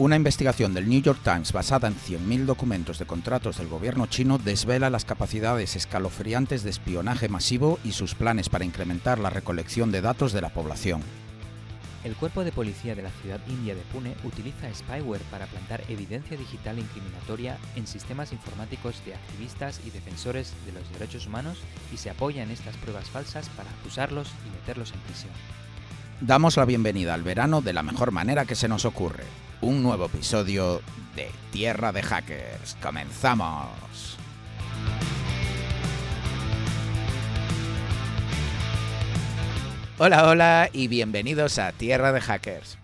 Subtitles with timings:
[0.00, 4.38] Una investigación del New York Times basada en 100.000 documentos de contratos del gobierno chino
[4.38, 10.00] desvela las capacidades escalofriantes de espionaje masivo y sus planes para incrementar la recolección de
[10.00, 11.02] datos de la población.
[12.02, 16.38] El cuerpo de policía de la ciudad india de Pune utiliza spyware para plantar evidencia
[16.38, 21.58] digital incriminatoria en sistemas informáticos de activistas y defensores de los derechos humanos
[21.92, 25.32] y se apoya en estas pruebas falsas para acusarlos y meterlos en prisión.
[26.22, 29.24] Damos la bienvenida al verano de la mejor manera que se nos ocurre.
[29.62, 30.80] Un nuevo episodio
[31.14, 32.78] de Tierra de Hackers.
[32.82, 34.16] ¡Comenzamos!
[39.98, 42.78] Hola, hola y bienvenidos a Tierra de Hackers.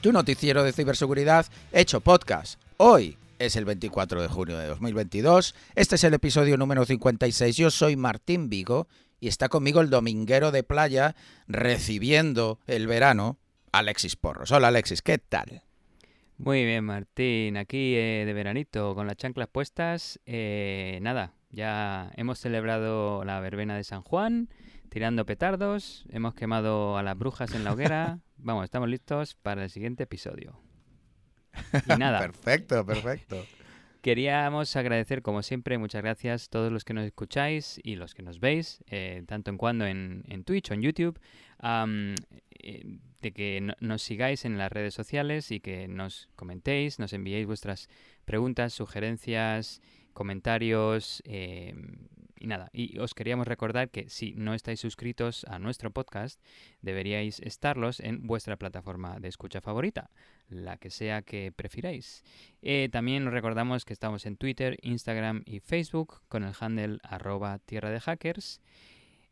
[0.00, 2.60] Tu noticiero de ciberseguridad hecho podcast.
[2.76, 5.56] Hoy es el 24 de junio de 2022.
[5.74, 7.56] Este es el episodio número 56.
[7.56, 8.86] Yo soy Martín Vigo
[9.18, 11.16] y está conmigo el dominguero de playa
[11.48, 13.38] recibiendo el verano,
[13.72, 14.52] Alexis Porros.
[14.52, 15.64] Hola Alexis, ¿qué tal?
[16.38, 17.56] Muy bien, Martín.
[17.56, 20.20] Aquí eh, de veranito, con las chanclas puestas.
[20.26, 24.48] Eh, nada, ya hemos celebrado la verbena de San Juan
[24.92, 28.18] tirando petardos, hemos quemado a las brujas en la hoguera.
[28.36, 30.60] Vamos, estamos listos para el siguiente episodio.
[31.86, 32.18] Y nada.
[32.20, 33.42] perfecto, perfecto.
[34.02, 38.22] Queríamos agradecer, como siempre, muchas gracias a todos los que nos escucháis y los que
[38.22, 41.18] nos veis, eh, tanto en cuando en, Twitch o en YouTube,
[41.62, 47.46] eh, de que nos sigáis en las redes sociales y que nos comentéis, nos enviéis
[47.46, 47.88] vuestras
[48.24, 49.80] preguntas, sugerencias,
[50.12, 51.74] comentarios, eh,
[52.42, 56.40] y nada, y os queríamos recordar que si no estáis suscritos a nuestro podcast,
[56.80, 60.10] deberíais estarlos en vuestra plataforma de escucha favorita,
[60.48, 62.24] la que sea que prefiráis.
[62.60, 67.60] Eh, también os recordamos que estamos en Twitter, Instagram y Facebook con el handle arroba
[67.60, 68.60] tierra de hackers,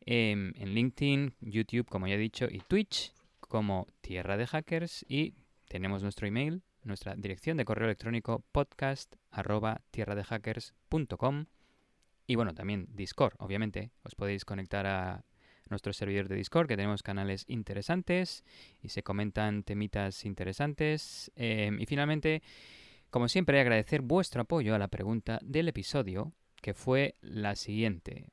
[0.06, 3.12] em, en LinkedIn, YouTube, como ya he dicho, y Twitch
[3.50, 5.34] como tierra de hackers y
[5.68, 9.82] tenemos nuestro email, nuestra dirección de correo electrónico podcast arroba
[12.26, 13.91] y bueno, también Discord, obviamente.
[14.04, 15.25] Os podéis conectar a
[15.69, 18.44] nuestro servidor de Discord, que tenemos canales interesantes
[18.80, 21.32] y se comentan temitas interesantes.
[21.34, 22.42] Em, y finalmente,
[23.10, 26.32] como siempre, agradecer vuestro apoyo a la pregunta del episodio,
[26.62, 28.28] que fue la siguiente.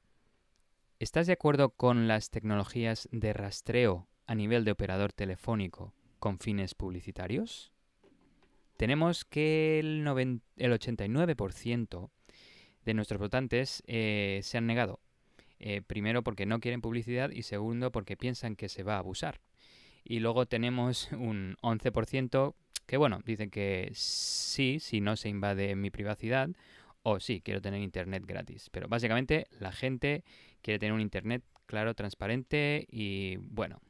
[1.00, 6.76] ¿Estás de acuerdo con las tecnologías de rastreo a nivel de operador telefónico con fines
[6.76, 7.72] publicitarios?
[8.78, 10.06] Tenemos que el,
[10.58, 12.10] el 89%
[12.86, 15.00] de nuestros votantes eh, se han negado.
[15.60, 19.40] Eh, primero porque no quieren publicidad y segundo porque piensan que se va a abusar.
[20.04, 22.54] Y luego tenemos un 11%
[22.86, 26.50] que, bueno, dicen que sí, si no se invade mi privacidad,
[27.02, 28.70] o sí, quiero tener internet gratis.
[28.72, 30.24] Pero básicamente la gente
[30.62, 33.82] quiere tener un internet claro, transparente y bueno,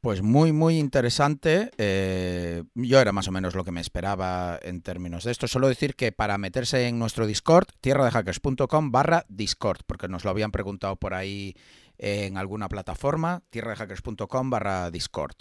[0.00, 1.70] pues muy, muy interesante.
[1.76, 5.46] Eh, yo era más o menos lo que me esperaba en términos de esto.
[5.46, 10.52] Solo decir que para meterse en nuestro Discord, tierradehackers.com barra Discord, porque nos lo habían
[10.52, 11.54] preguntado por ahí
[12.02, 15.36] en alguna plataforma, tierradehackers.com barra Discord.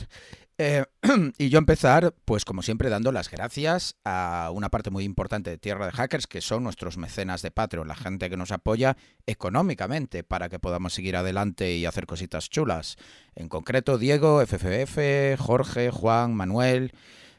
[0.57, 0.83] Eh,
[1.37, 5.57] y yo empezar, pues como siempre, dando las gracias a una parte muy importante de
[5.57, 10.25] Tierra de Hackers, que son nuestros mecenas de Patreon, la gente que nos apoya económicamente
[10.25, 12.97] para que podamos seguir adelante y hacer cositas chulas.
[13.35, 16.91] En concreto, Diego, FFF, Jorge, Juan, Manuel,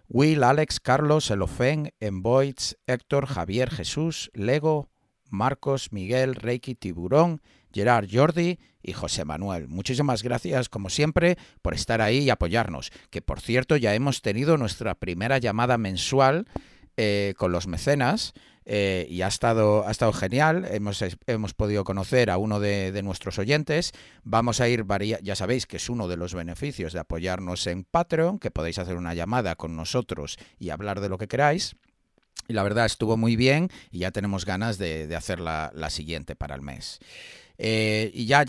[0.09, 4.89] Will, Alex, Carlos, Elofen, Envoids, Héctor, Javier, Jesús, Lego,
[5.29, 7.43] Marcos, Miguel, Reiki, Tiburón,
[7.73, 9.69] Gerard, Jordi y José Manuel.
[9.69, 12.91] Muchísimas gracias, como siempre, por estar ahí y apoyarnos.
[13.11, 16.47] Que por cierto, ya hemos tenido nuestra primera llamada mensual
[16.97, 18.35] eh, con los mecenas.
[18.67, 20.67] Eh, y ha estado, ha estado genial.
[20.71, 23.93] Hemos, hemos podido conocer a uno de, nuestros oyentes.
[24.23, 24.85] Vamos a ir,
[25.23, 28.97] ya sabéis que es uno de los beneficios de apoyarnos en Patreon, que podéis hacer
[28.97, 31.75] una llamada con nosotros y hablar de lo que queráis.
[32.49, 36.37] Y la verdad estuvo muy bien y ya tenemos ganas de, de hacer la, siguiente
[36.37, 36.99] para el mes.
[37.63, 38.47] Eh, y ya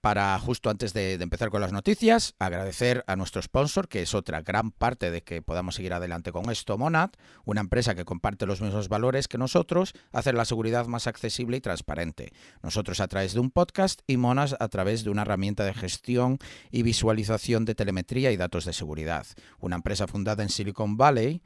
[0.00, 4.42] para justo antes de, empezar con las noticias, agradecer a nuestro sponsor, que es otra
[4.42, 7.10] gran parte de que podamos seguir adelante con esto, Monad,
[7.44, 11.60] una empresa que comparte los mismos valores que nosotros, hacer la seguridad más accesible y
[11.60, 12.32] transparente.
[12.62, 16.38] Nosotros a través de un podcast y Monad a través de una herramienta de gestión
[16.70, 19.26] y visualización de telemetría y datos de seguridad.
[19.58, 21.42] Una empresa fundada en Silicon Valley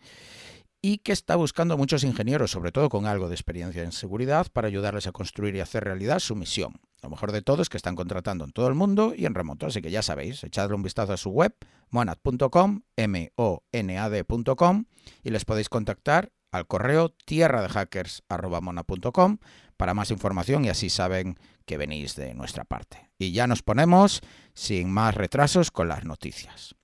[0.82, 4.66] y que está buscando muchos ingenieros, sobre todo con algo de experiencia en seguridad, para
[4.66, 6.80] ayudarles a construir y hacer realidad su misión.
[7.02, 9.66] Lo mejor de todo es que están contratando en todo el mundo y en remoto,
[9.66, 11.54] así que ya sabéis, echadle un vistazo a su web,
[11.90, 14.84] monad.com, m-o-n-a-d.com,
[15.22, 19.38] y les podéis contactar al correo tierra de hackers.monad.com
[19.76, 23.10] para más información y así saben que venís de nuestra parte.
[23.18, 24.20] Y ya nos ponemos,
[24.52, 26.74] sin más retrasos, con las noticias.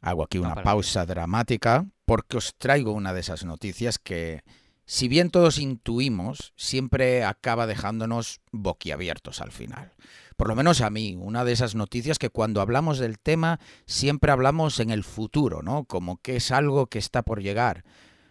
[0.00, 4.42] Hago aquí una pausa dramática porque os traigo una de esas noticias que,
[4.86, 9.92] si bien todos intuimos, siempre acaba dejándonos boquiabiertos al final.
[10.36, 14.32] Por lo menos a mí, una de esas noticias que cuando hablamos del tema siempre
[14.32, 15.84] hablamos en el futuro, ¿no?
[15.84, 17.84] Como que es algo que está por llegar,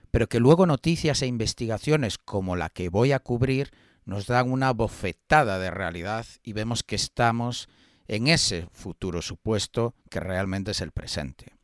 [0.09, 3.71] pero que luego noticias e investigaciones como la que voy a cubrir
[4.05, 7.69] nos dan una bofetada de realidad y vemos que estamos
[8.07, 11.58] en ese futuro supuesto que realmente es el presente.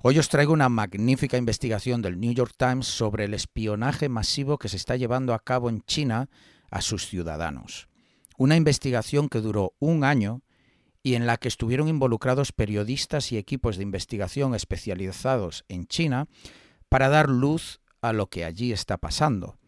[0.00, 4.68] Hoy os traigo una magnífica investigación del New York Times sobre el espionaje masivo que
[4.68, 6.30] se está llevando a cabo en China
[6.70, 7.88] a sus ciudadanos.
[8.36, 10.42] Una investigación que duró un año
[11.02, 16.28] y en la que estuvieron involucrados periodistas y equipos de investigación especializados en China
[16.88, 19.58] para dar luz a lo que allí está pasando.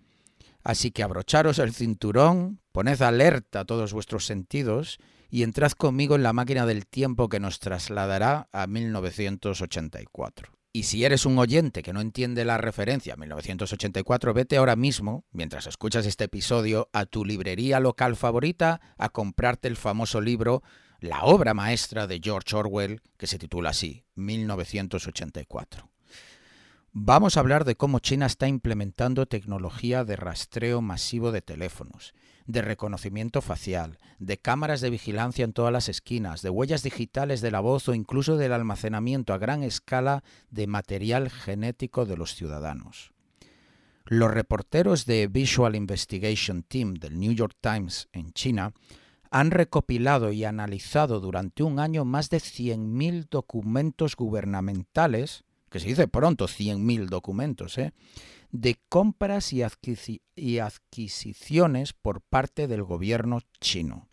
[0.62, 5.00] Así que abrocharos el cinturón, poned alerta a todos vuestros sentidos
[5.30, 10.52] y entrad conmigo en la máquina del tiempo que nos trasladará a 1984.
[10.72, 15.24] Y si eres un oyente que no entiende la referencia a 1984, vete ahora mismo,
[15.32, 20.62] mientras escuchas este episodio, a tu librería local favorita a comprarte el famoso libro,
[21.00, 25.90] la obra maestra de George Orwell, que se titula así, 1984.
[26.92, 32.14] Vamos a hablar de cómo China está implementando tecnología de rastreo masivo de teléfonos,
[32.52, 37.50] de reconocimiento facial, de cámaras de vigilancia en todas las esquinas, de huellas digitales de
[37.50, 43.12] la voz o incluso del almacenamiento a gran escala de material genético de los ciudadanos.
[44.04, 48.72] Los reporteros de Visual Investigation Team del New York Times en China
[49.30, 56.08] han recopilado y analizado durante un año más de 100.000 documentos gubernamentales, que se dice
[56.08, 57.92] pronto 100.000 documentos, ¿eh?
[58.52, 64.08] De compras y, adquisi y, adquisiciones por parte del gobierno chino.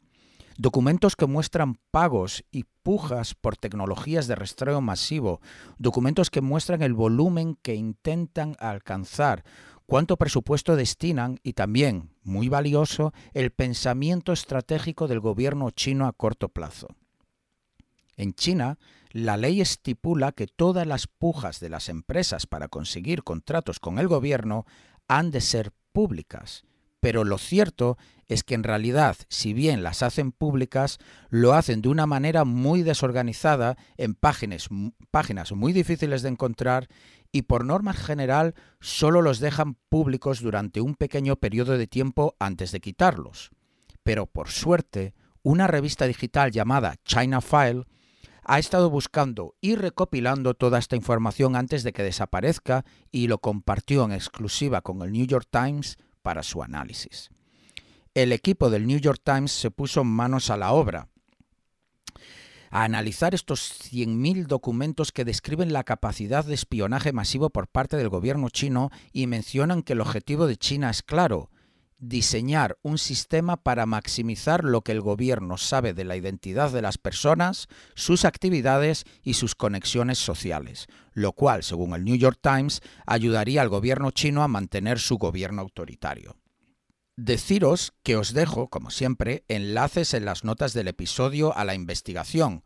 [0.57, 5.39] Documentos que muestran pagos y pujas por tecnologías de rastreo masivo,
[5.77, 9.43] documentos que muestran el volumen que intentan alcanzar,
[9.85, 16.49] cuánto presupuesto destinan y también, muy valioso, el pensamiento estratégico del gobierno chino a corto
[16.49, 16.87] plazo.
[18.17, 18.77] En China,
[19.11, 24.07] la ley estipula que todas las pujas de las empresas para conseguir contratos con el
[24.07, 24.65] gobierno
[25.07, 26.63] han de ser públicas.
[26.99, 30.97] Pero lo cierto es que en realidad, si bien las hacen públicas,
[31.29, 34.67] lo hacen de una manera muy desorganizada, en páginas,
[35.11, 36.87] páginas muy difíciles de encontrar
[37.31, 42.71] y por norma general solo los dejan públicos durante un pequeño periodo de tiempo antes
[42.71, 43.51] de quitarlos.
[44.03, 45.13] Pero por suerte,
[45.43, 47.85] una revista digital llamada China File
[48.47, 54.05] ha estado buscando y recopilando toda esta información antes de que desaparezca y lo compartió
[54.05, 57.29] en exclusiva con el New York Times para su análisis.
[58.13, 61.09] El equipo del New York Times se puso manos a la obra
[62.71, 68.09] a analizar estos 100.000 documentos que describen la capacidad de espionaje masivo por parte del
[68.09, 71.49] gobierno chino y mencionan que el objetivo de China es claro,
[71.99, 76.97] diseñar un sistema para maximizar lo que el gobierno sabe de la identidad de las
[76.97, 83.61] personas, sus actividades y sus conexiones sociales, lo cual, según el New York Times, ayudaría
[83.61, 86.37] al gobierno chino a mantener su gobierno autoritario.
[87.15, 92.63] Deciros que os dejo, como siempre, enlaces en las notas del episodio a la investigación,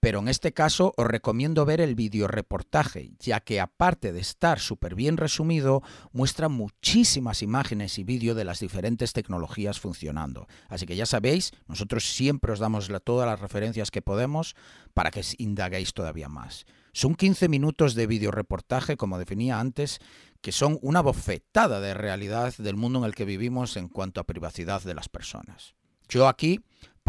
[0.00, 4.94] pero en este caso os recomiendo ver el videoreportaje, ya que aparte de estar súper
[4.94, 10.48] bien resumido, muestra muchísimas imágenes y vídeo de las diferentes tecnologías funcionando.
[10.68, 14.56] Así que ya sabéis, nosotros siempre os damos todas las referencias que podemos
[14.94, 16.64] para que indaguéis todavía más.
[16.92, 20.00] Son 15 minutos de videoreportaje, como definía antes,
[20.40, 24.24] que son una bofetada de realidad del mundo en el que vivimos en cuanto a
[24.24, 25.74] privacidad de las personas.
[26.08, 26.60] Yo aquí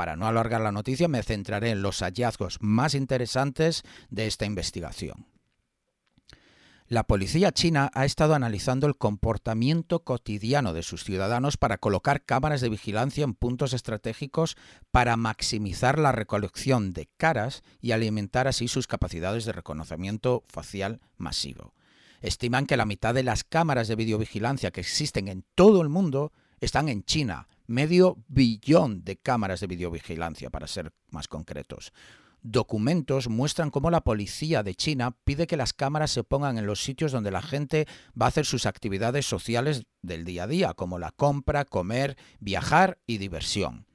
[0.02, 5.28] para no alargar la noticia, me centraré en los hallazgos más interesantes de esta investigación.
[6.88, 12.62] La policía china ha estado analizando el comportamiento cotidiano de sus ciudadanos para colocar cámaras
[12.62, 14.58] de vigilancia en puntos estratégicos
[14.90, 21.76] para maximizar la recolección de caras y alimentar así sus capacidades de reconocimiento facial masivo.
[22.22, 26.34] Estiman que la mitad de las cámaras de videovigilancia que existen en todo el mundo
[26.60, 31.94] están en China, medio billón de cámaras de videovigilancia, para ser más concretos.
[32.44, 36.84] Documentos muestran cómo la policía de China pide que las cámaras se pongan en los
[36.84, 37.88] sitios donde la gente
[38.20, 43.00] va a hacer sus actividades sociales del día a día, como la compra, comer, viajar
[43.06, 43.86] y diversión.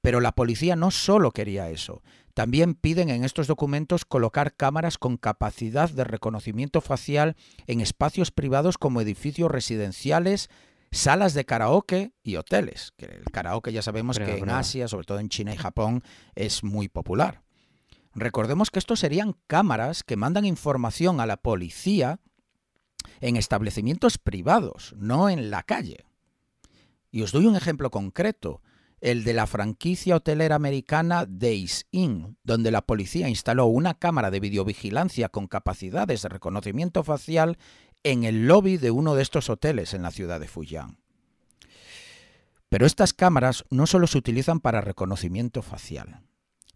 [0.00, 2.00] Pero la policía no solo quería eso,
[2.34, 7.36] también piden en estos documentos colocar cámaras con capacidad de reconocimiento facial
[7.66, 10.48] en espacios privados como edificios residenciales,
[10.90, 14.50] salas de karaoke y hoteles, que el karaoke ya sabemos que en.
[14.50, 16.02] Asia, sobre todo en China y Japón,
[16.34, 17.42] es muy popular.
[18.14, 22.18] Recordemos que estos serían cámaras que mandan información a la policía
[23.20, 26.04] en establecimientos privados, no en la calle.
[27.10, 28.62] Y os doy un ejemplo concreto,
[29.00, 34.40] el de la franquicia hotelera americana Days Inn, donde la policía instaló una cámara de
[34.40, 37.56] videovigilancia con capacidades de reconocimiento facial
[38.02, 40.98] en el lobby de uno de estos hoteles en la ciudad de Fujian.
[42.68, 46.22] Pero estas cámaras no solo se utilizan para reconocimiento facial.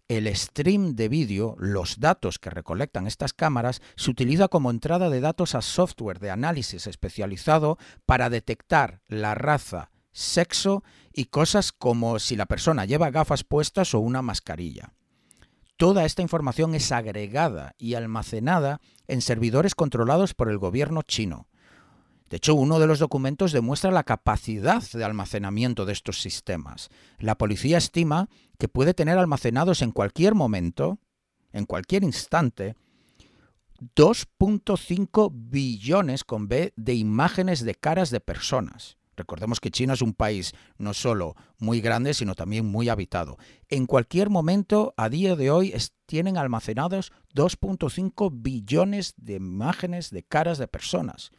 [0.08, 5.20] El stream de vídeo, los datos que recolectan estas cámaras, se utiliza como entrada de
[5.20, 12.36] datos a software de análisis especializado para detectar la raza, sexo y cosas como si
[12.36, 14.92] la persona lleva gafas puestas o una mascarilla.
[15.76, 21.48] Toda esta información es agregada y almacenada en servidores controlados por el gobierno chino.
[22.30, 26.90] De hecho, uno de los documentos demuestra la capacidad de almacenamiento de estos sistemas.
[27.18, 28.28] La policía estima
[28.58, 30.98] que puede tener almacenados en cualquier momento,
[31.52, 32.76] en cualquier instante,
[33.96, 38.96] 2.5 billones con B de imágenes de caras de personas.
[39.16, 43.38] Recordemos que China es un país no solo muy grande, sino también muy habitado.
[43.68, 45.74] En cualquier momento, a día de hoy,
[46.06, 51.30] tienen almacenados 2.5 billones de imágenes de caras de personas.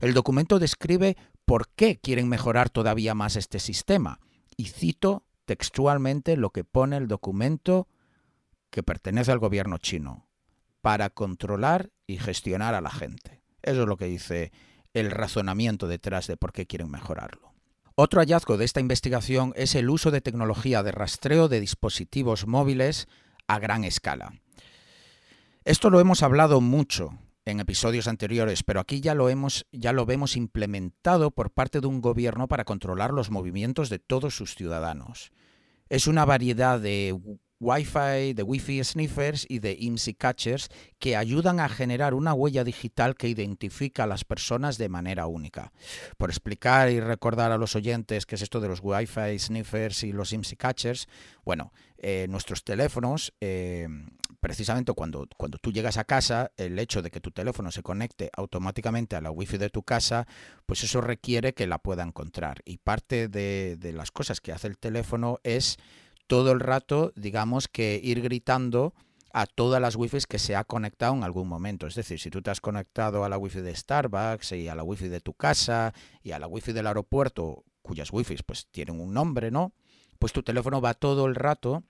[0.00, 4.20] El documento describe por qué quieren mejorar todavía más este sistema.
[4.56, 7.88] Y cito textualmente lo que pone el documento
[8.70, 10.28] que pertenece al gobierno chino,
[10.80, 13.42] para controlar y gestionar a la gente.
[13.62, 14.52] Eso es lo que dice
[14.94, 17.52] el razonamiento detrás de por qué quieren mejorarlo.
[17.96, 23.06] Otro hallazgo de esta investigación es el uso de tecnología de rastreo de dispositivos móviles
[23.46, 24.32] a gran escala.
[25.64, 30.06] Esto lo hemos hablado mucho en episodios anteriores, pero aquí ya lo hemos ya lo
[30.06, 35.30] vemos implementado por parte de un gobierno para controlar los movimientos de todos sus ciudadanos.
[35.88, 37.18] Es una variedad de
[37.64, 40.68] Wi-Fi, de Wi-Fi sniffers y de IMSI catchers
[40.98, 45.72] que ayudan a generar una huella digital que identifica a las personas de manera única.
[46.18, 50.12] Por explicar y recordar a los oyentes qué es esto de los Wi-Fi sniffers y
[50.12, 51.08] los IMSI catchers,
[51.42, 53.88] bueno, eh, nuestros teléfonos, eh,
[54.40, 58.30] precisamente cuando, cuando tú llegas a casa, el hecho de que tu teléfono se conecte
[58.36, 60.26] automáticamente a la Wi-Fi de tu casa,
[60.66, 62.60] pues eso requiere que la pueda encontrar.
[62.66, 65.78] Y parte de, de las cosas que hace el teléfono es
[66.26, 68.94] todo el rato, digamos que ir gritando
[69.32, 71.88] a todas las wifi que se ha conectado en algún momento.
[71.88, 74.84] Es decir, si tú te has conectado a la wifi de Starbucks y a la
[74.84, 79.12] wifi de tu casa y a la wifi del aeropuerto, cuyas wifi pues tienen un
[79.12, 79.72] nombre, ¿no?
[80.20, 81.82] Pues tu teléfono va todo el rato,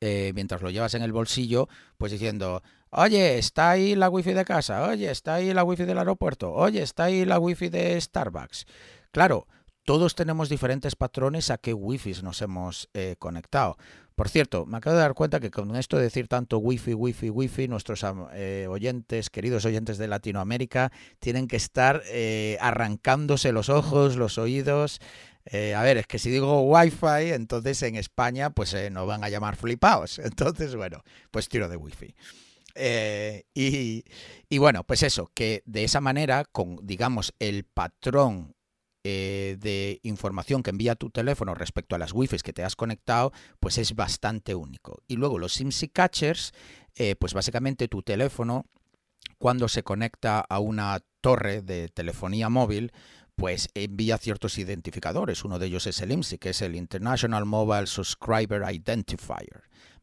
[0.00, 4.44] eh, mientras lo llevas en el bolsillo, pues diciendo, oye, está ahí la wifi de
[4.44, 8.66] casa, oye, está ahí la wifi del aeropuerto, oye, está ahí la wifi de Starbucks.
[9.10, 9.46] Claro,
[9.88, 13.78] todos tenemos diferentes patrones a qué wifi nos hemos eh, conectado.
[14.16, 17.30] Por cierto, me acabo de dar cuenta que con esto de decir tanto wifi, wifi,
[17.30, 18.04] wifi, nuestros
[18.34, 25.00] eh, oyentes, queridos oyentes de Latinoamérica, tienen que estar eh, arrancándose los ojos, los oídos.
[25.50, 29.56] a ver, es que si digo wifi, entonces en España pues nos van a llamar
[29.56, 30.18] flipaos.
[30.22, 32.14] Entonces, bueno, pues tiro de wifi.
[33.54, 34.04] y,
[34.50, 38.54] y, bueno, pues eso, que de esa manera, con digamos el patrón
[39.50, 43.32] eh, de información que envía tu teléfono respecto a las wifi que te has conectado,
[43.60, 45.02] pues es bastante único.
[45.06, 46.52] Y luego los SIMSI catchers,
[46.94, 48.66] eh, pues básicamente tu teléfono,
[49.38, 52.92] cuando se conecta a una torre de telefonía móvil,
[53.36, 55.44] pues envía ciertos identificadores.
[55.44, 59.62] Uno de ellos es el IMSI, que es el International Mobile Subscriber Identifier.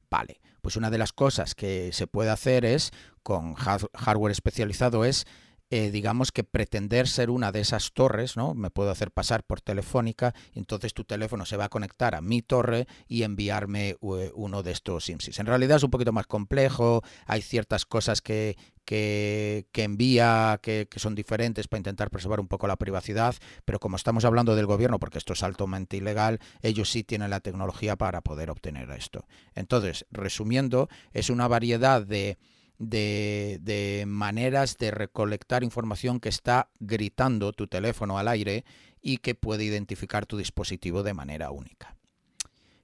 [0.09, 2.91] Vale, pues una de las cosas que se puede hacer es,
[3.23, 5.25] con hardware especializado, es
[5.69, 8.53] eh, digamos que pretender ser una de esas torres, ¿no?
[8.53, 12.41] Me puedo hacer pasar por telefónica entonces tu teléfono se va a conectar a mi
[12.41, 15.39] torre y enviarme eh, uno de estos IMSIs.
[15.39, 21.00] En realidad es un poquito más complejo, hay ciertas cosas que, que, envía que, que,
[21.00, 25.00] son diferentes para intentar preservar un poco la privacidad, pero como estamos hablando del gobierno,
[25.00, 29.25] porque esto es altamente ilegal, ellos sí tienen la tecnología para poder obtener esto.
[29.55, 32.38] Entonces, resumiendo, es una variedad de
[32.77, 38.65] de, maneras de recolectar información que está gritando tu teléfono al aire
[39.01, 41.96] y que puede identificar tu dispositivo de manera única.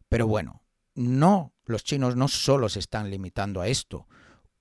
[0.10, 0.62] Pero bueno,
[0.96, 4.08] no, los chinos no solo se están limitando a esto.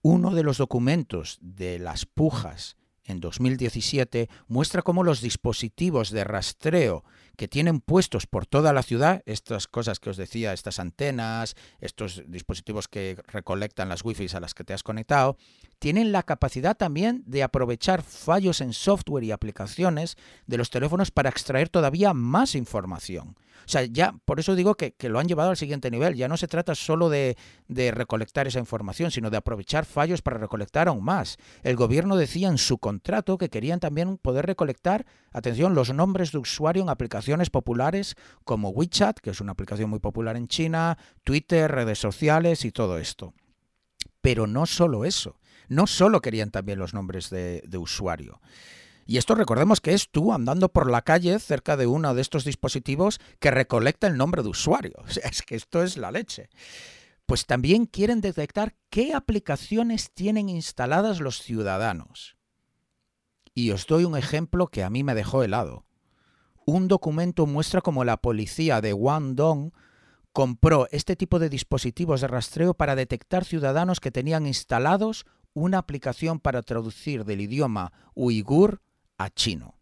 [0.03, 7.05] Uno de los documentos de las pujas en 2017 muestra cómo los dispositivos de rastreo
[7.41, 12.23] que tienen puestos por toda la ciudad estas cosas que os decía, estas antenas, estos
[12.27, 15.39] dispositivos que recolectan las wifi a las que te has conectado,
[15.79, 21.31] tienen la capacidad también de aprovechar fallos en software y aplicaciones de los teléfonos para
[21.31, 23.37] extraer todavía más información.
[23.67, 26.17] O sea, ya por eso digo que, lo han llevado al siguiente nivel.
[26.17, 27.37] Ya no se trata solo de,
[27.69, 31.37] de, recolectar esa información, sino de aprovechar fallos para recolectar aún más.
[31.63, 36.39] El gobierno decía en su contrato que querían también poder recolectar, atención, los nombres de
[36.39, 41.71] usuario en aplicaciones populares como WeChat, que es una aplicación muy popular en China, Twitter,
[41.71, 43.35] redes sociales y todo esto.
[44.21, 45.39] Pero no solo eso.
[45.69, 48.41] No solo querían también los nombres de, de usuario.
[49.07, 52.45] Y esto recordemos que es tú andando por la calle cerca de uno de estos
[52.45, 54.95] dispositivos que recolecta el nombre de usuario.
[55.05, 56.49] O sea, es que esto es la leche.
[57.27, 62.37] Pues también quieren detectar qué aplicaciones tienen instaladas los ciudadanos.
[63.55, 65.85] Y os doy un ejemplo que a mí me dejó helado.
[66.73, 69.73] Un documento muestra cómo la policía de Guangdong
[70.33, 76.39] compró este tipo de dispositivos de rastreo para detectar ciudadanos que tenían instalados una aplicación
[76.39, 78.83] para traducir del idioma uigur
[79.19, 79.75] a chino.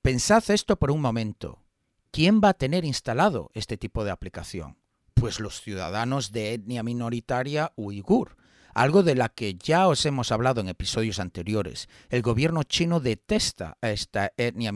[0.00, 1.62] Pensad esto por un momento.
[2.10, 4.78] ¿Quién va a tener instalado este tipo de aplicación?
[5.12, 8.38] Pues los ciudadanos de etnia minoritaria uigur,
[8.74, 11.88] algo de la que ya os hemos hablado en episodios anteriores.
[12.10, 14.72] El gobierno chino detesta a esta etnia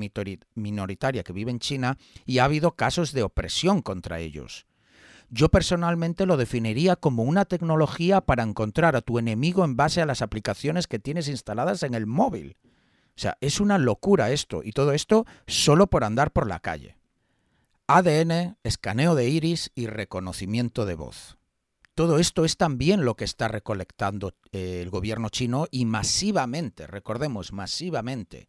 [0.55, 4.67] minoritaria que vive en China y ha habido casos de opresión contra ellos.
[5.31, 10.07] Yo personalmente lo definiría como una tecnología para encontrar a tu enemigo en base a
[10.07, 12.57] las aplicaciones que tienes instaladas en el móvil.
[13.19, 16.97] O sea, es una locura esto, y todo esto solo por andar por la calle.
[17.89, 21.38] ADN, escaneo de iris y reconocimiento de voz.
[21.99, 27.53] Todo esto es también lo que está recolectando eh, el gobierno chino y masivamente, recordemos,
[27.53, 28.49] masivamente,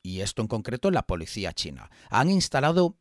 [0.00, 1.90] y esto en concreto la policía china.
[2.08, 2.98] Han instalado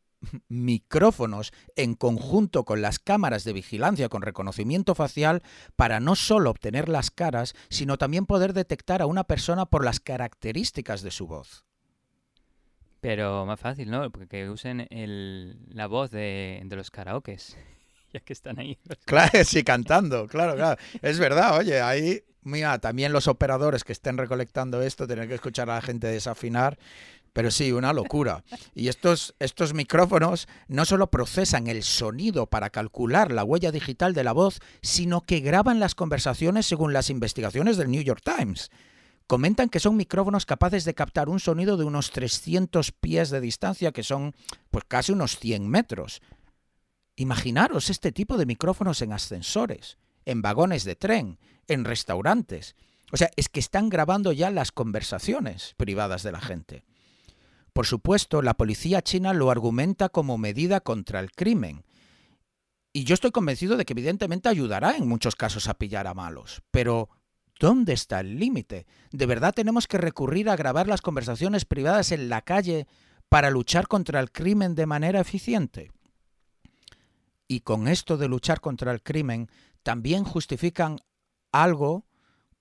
[0.48, 5.44] micrófonos en conjunto con las cámaras de vigilancia con reconocimiento facial
[5.76, 10.00] para no solo obtener las caras, sino también poder detectar a una persona por las
[10.00, 11.66] características de su voz.
[13.00, 14.10] Pero más fácil, ¿no?
[14.10, 14.88] Porque que usen
[15.70, 17.56] la voz de, los karaokes,
[18.14, 18.78] ya que están ahí.
[19.06, 20.80] Claro, sí, cantando, claro, claro.
[21.02, 25.70] Es verdad, oye, ahí, mira, también los operadores que estén recolectando esto, tener que escuchar
[25.70, 26.78] a la gente desafinar,
[27.34, 28.44] pero sí, una locura.
[28.76, 34.24] Y estos, estos micrófonos no solo procesan el sonido para calcular la huella digital de
[34.24, 38.70] la voz, sino que graban las conversaciones según las investigaciones del New York Times.
[39.28, 43.94] Comentan que son micrófonos capaces de captar un sonido de unos 300 pies de distancia,
[43.94, 44.36] que son
[44.70, 46.22] pues casi unos 100 metros.
[47.22, 52.76] Imaginaros este tipo de micrófonos en ascensores, en vagones de tren, en restaurantes.
[53.12, 56.84] O sea, es que están grabando ya las conversaciones privadas de la gente.
[57.74, 61.84] Por supuesto, la policía china lo argumenta como medida contra el crimen.
[62.92, 66.64] Y yo estoy convencido de que evidentemente ayudará en muchos casos a pillar a malos.
[66.72, 67.10] Pero,
[67.60, 68.88] ¿dónde está el límite?
[69.12, 72.88] ¿De verdad tenemos que recurrir a grabar las conversaciones privadas en la calle
[73.30, 75.92] para luchar contra el crimen de manera eficiente?
[77.52, 79.50] Y con esto de luchar contra el crimen,
[79.84, 81.00] también justifican
[81.52, 82.06] algo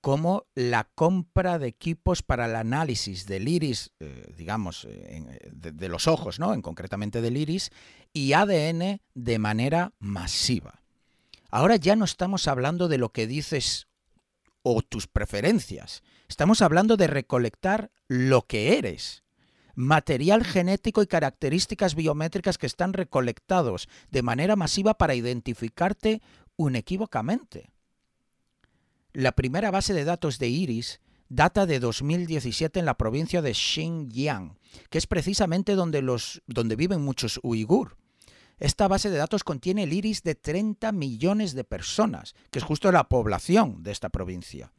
[0.01, 5.23] como la compra de equipos para el análisis del iris, eh, digamos, eh,
[5.53, 6.55] de, los ojos, ¿no?
[6.55, 7.71] En concretamente del iris,
[8.13, 10.83] y ADN de manera masiva.
[11.51, 13.87] Ahora ya no estamos hablando de lo que dices
[14.65, 16.03] o tus preferencias.
[16.27, 19.23] Estamos hablando de recolectar lo que eres.
[19.81, 26.21] Material genético y características biométricas que están recolectados de manera masiva para identificarte
[26.59, 27.71] inequívocamente.
[29.15, 34.59] La primera base de datos de Iris data de 2017 en la provincia de Xinjiang,
[34.91, 37.97] que es precisamente donde, los, donde viven muchos uigur.
[38.59, 42.93] Esta base de datos contiene el iris de 30 millones de personas, que es justo
[42.93, 44.75] la población de esta provincia.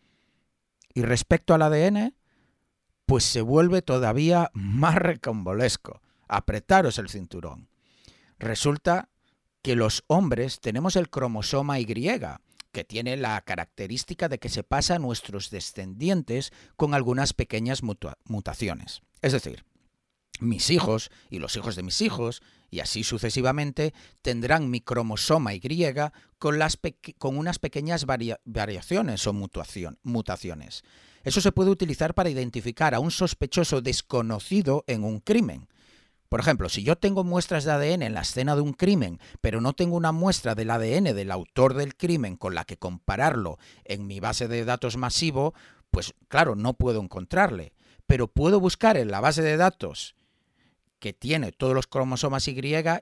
[0.93, 2.13] Y respecto al ADN,
[3.11, 6.01] pues se vuelve todavía más recombolesco.
[6.29, 7.67] Apretaros el cinturón.
[8.39, 9.09] Resulta
[9.61, 11.85] que los hombres tenemos el cromosoma Y,
[12.71, 19.01] que tiene la característica de que se pasa a nuestros descendientes con algunas pequeñas mutaciones.
[19.21, 19.65] Es decir,
[20.39, 25.61] mis hijos y los hijos de mis hijos, y así sucesivamente, tendrán mi cromosoma Y
[26.39, 26.79] con, las
[27.17, 30.83] con unas pequeñas variaciones o mutaciones.
[31.23, 35.67] Eso se puede utilizar para identificar a un sospechoso desconocido en un crimen.
[36.29, 39.59] Por ejemplo, si yo tengo muestras de ADN en la escena de un crimen, pero
[39.59, 44.07] no tengo una muestra del ADN del autor del crimen con la que compararlo en
[44.07, 45.53] mi base de datos masivo,
[45.91, 47.73] pues claro, no puedo encontrarle.
[48.07, 50.15] Pero puedo buscar en la base de datos
[51.01, 52.53] que tiene todos los cromosomas Y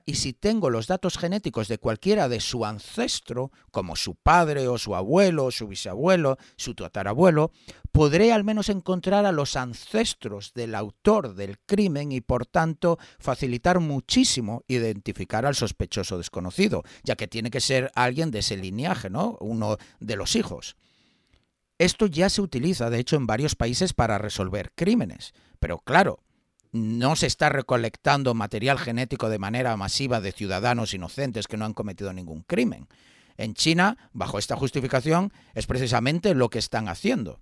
[0.06, 4.78] y si tengo los datos genéticos de cualquiera de su ancestro, como su padre o
[4.78, 7.52] su abuelo, su bisabuelo, su tatarabuelo,
[7.92, 13.80] podré al menos encontrar a los ancestros del autor del crimen y por tanto facilitar
[13.80, 19.36] muchísimo identificar al sospechoso desconocido, ya que tiene que ser alguien de ese linaje, ¿no?
[19.40, 20.74] Uno de los hijos.
[21.76, 25.34] Esto ya se utiliza, de hecho, en varios países para resolver crímenes.
[25.58, 26.22] Pero claro,
[26.72, 31.74] no se está recolectando material genético de manera masiva de ciudadanos inocentes que no han
[31.74, 32.88] cometido ningún crimen.
[33.36, 37.40] En China, bajo esta justificación, es precisamente lo que están haciendo.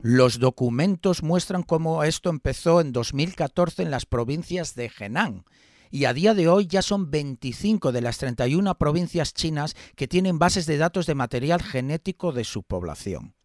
[0.00, 5.44] Los documentos muestran cómo esto empezó en 2014 en las provincias de Henan
[5.90, 10.38] y a día de hoy ya son 25 de las 31 provincias chinas que tienen
[10.38, 13.35] bases de datos de material genético de su población.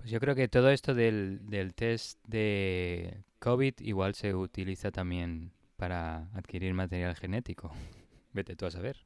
[0.00, 5.52] Pues yo creo que todo esto del, del test de COVID igual se utiliza también
[5.76, 7.70] para adquirir material genético.
[8.32, 9.04] Vete tú a saber.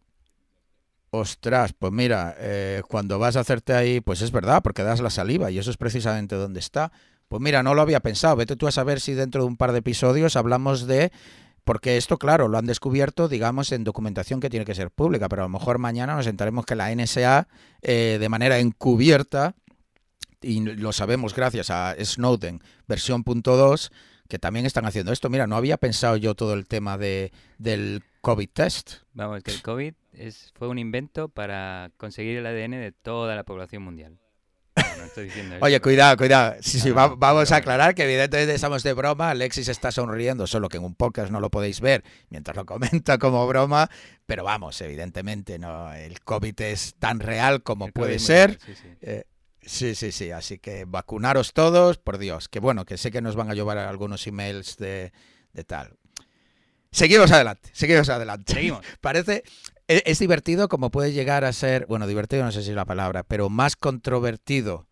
[1.11, 5.11] Ostras, pues mira, eh, cuando vas a hacerte ahí, pues es verdad, porque das la
[5.11, 6.92] saliva y eso es precisamente donde está.
[7.28, 8.37] Pues mira, no lo había pensado.
[8.37, 11.11] Vete tú a saber si dentro de un par de episodios hablamos de
[11.64, 15.42] porque esto, claro, lo han descubierto, digamos, en documentación que tiene que ser pública, pero
[15.42, 17.48] a lo mejor mañana nos enteremos que la NSA,
[17.80, 19.54] eh, de manera encubierta,
[20.44, 23.90] y lo sabemos gracias a Snowden, versión punto .2,
[24.28, 25.30] que también están haciendo esto.
[25.30, 28.94] Mira, no había pensado yo todo el tema de, del COVID test.
[29.12, 33.44] Vamos, que el COVID es, fue un invento para conseguir el ADN de toda la
[33.44, 34.18] población mundial.
[35.61, 36.57] Oye, cuidado, cuidado.
[36.61, 39.30] Sí, sí, vamos a aclarar que evidentemente estamos de broma.
[39.30, 43.18] Alexis está sonriendo, solo que en un podcast no lo podéis ver mientras lo comenta
[43.18, 43.88] como broma.
[44.26, 45.92] Pero vamos, evidentemente, no.
[45.92, 48.59] El COVID es tan real como puede ser.
[49.00, 49.24] Eh,
[49.66, 50.31] Sí, sí, sí.
[50.31, 52.48] Así que vacunaros todos, por Dios.
[52.48, 55.12] Que bueno, que sé que nos van a llevar algunos emails de,
[55.66, 55.96] tal.
[56.90, 58.53] Seguimos adelante, seguimos adelante.
[58.53, 58.85] Seguimos.
[59.00, 59.42] Parece,
[59.88, 62.85] e, es, divertido como puede llegar a ser, bueno, divertido no sé si es la
[62.85, 64.87] palabra, pero más controvertido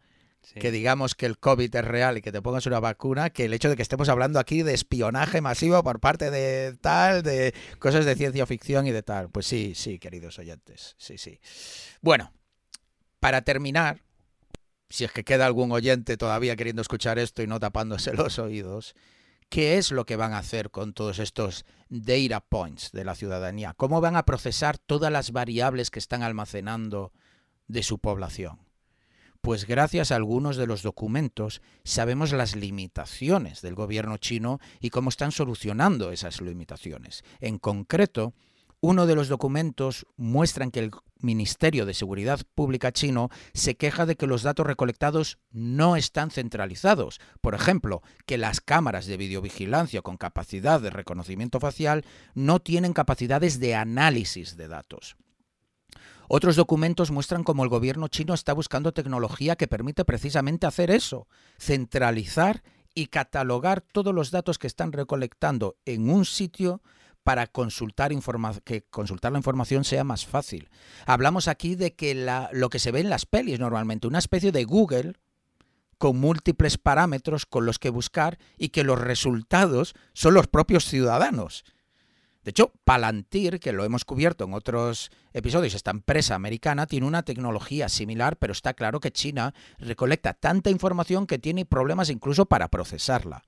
[0.55, 3.55] que digamos que el COVID es real y que te pongas una vacuna, que el
[3.55, 8.05] hecho de que estemos hablando aquí de espionaje masivo por parte de tal, de cosas
[8.05, 9.31] de ciencia ficción y de tal.
[9.31, 11.41] Pues sí, sí, queridos oyentes, sí, sí.
[12.01, 12.33] Bueno,
[13.21, 14.03] para terminar,
[14.93, 18.95] si es que queda algún oyente todavía queriendo escuchar esto y no tapándose los oídos,
[19.49, 23.73] ¿qué es lo que van a hacer con todos estos data points de la ciudadanía?
[23.75, 27.11] ¿Cómo van a procesar todas las variables que están almacenando
[27.69, 28.59] de su población?
[29.41, 35.09] Pues gracias a algunos de los documentos sabemos las limitaciones del gobierno chino y cómo
[35.09, 37.25] están solucionando esas limitaciones.
[37.41, 38.35] En concreto,
[38.83, 40.91] uno de los documentos muestran que el
[41.21, 47.21] Ministerio de Seguridad Pública chino se queja de que los datos recolectados no están centralizados.
[47.41, 53.61] Por ejemplo, que las cámaras de videovigilancia con capacidad de reconocimiento facial no tienen capacidades
[53.61, 55.17] de análisis de datos.
[56.27, 61.29] Otros documentos muestran cómo el gobierno chino está buscando tecnología que permite precisamente hacer eso,
[61.57, 62.65] centralizar
[62.97, 66.83] y catalogar todos los datos que están recolectando en un sitio
[67.23, 68.13] para consultar
[68.65, 70.69] que consultar la información sea más fácil.
[71.07, 72.15] Hablamos aquí de que
[72.53, 75.15] lo que se ve en las pelis normalmente, una especie de Google
[75.99, 81.65] con múltiples parámetros con los que buscar y que los resultados son los propios ciudadanos.
[82.43, 87.23] De hecho, Palantir, que lo hemos cubierto en otros episodios, esta empresa americana tiene una
[87.23, 92.67] tecnología similar, pero está claro que China recolecta tanta información que tiene problemas incluso para
[92.67, 93.45] procesarla.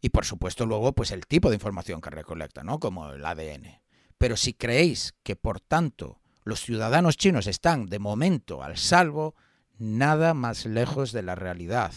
[0.00, 2.78] Y por supuesto luego pues el tipo de información que recolecta, ¿no?
[2.78, 3.80] Como el ADN.
[4.18, 9.34] Pero si creéis que por tanto los ciudadanos chinos están de momento al salvo,
[9.78, 11.92] nada más lejos de la realidad.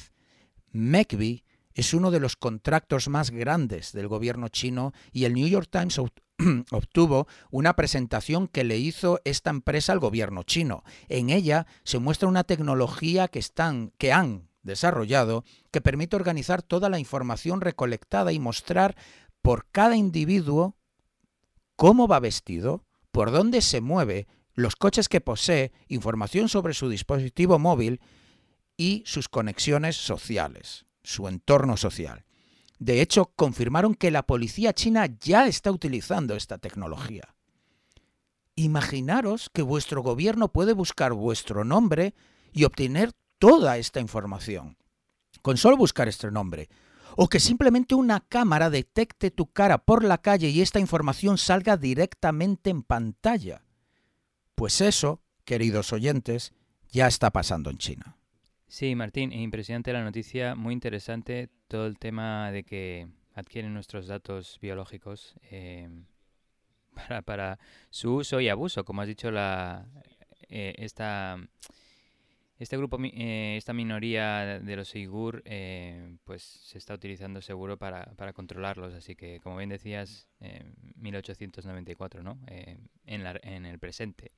[0.72, 5.70] MECBI es uno de los contratos más grandes del gobierno chino y el New York
[5.72, 6.00] Times
[6.72, 10.84] obtuvo una presentación que le hizo esta empresa al gobierno chino.
[11.10, 16.90] En ella se muestra una tecnología que, están, que han desarrollado que permite organizar toda
[16.90, 18.96] la información recolectada y mostrar
[19.42, 20.76] por cada individuo
[21.76, 27.60] cómo va vestido, por dónde se mueve, los coches que posee, información sobre su dispositivo
[27.60, 28.02] móvil
[28.78, 32.26] y sus conexiones sociales, su entorno social.
[32.80, 37.36] De hecho, confirmaron que la policía china ya está utilizando esta tecnología.
[38.56, 42.14] Imaginaros que vuestro gobierno puede buscar vuestro nombre
[42.52, 43.12] y obtener
[43.44, 44.78] toda esta información.
[45.42, 46.70] Con solo buscar este nombre.
[47.18, 51.76] O que simplemente una cámara detecte tu cara por la calle y esta información salga
[51.76, 53.66] directamente en pantalla.
[54.56, 56.54] Pues eso, queridos oyentes,
[56.90, 58.16] ya está pasando en China.
[58.70, 64.58] Sí, Martín, impresionante la noticia, muy interesante todo el tema de que adquieren nuestros datos
[64.62, 65.90] biológicos eh,
[66.96, 69.86] para, para, su uso y abuso, como has dicho, la,
[70.48, 71.38] eh, esta,
[72.64, 78.06] este grupo, eh, esta minoría de los Uigur, eh, pues se está utilizando seguro para,
[78.16, 78.94] para, controlarlos.
[78.94, 80.28] Así que, como bien decías,
[80.96, 82.40] 1894, ¿no?
[82.48, 84.32] en, la, en el presente.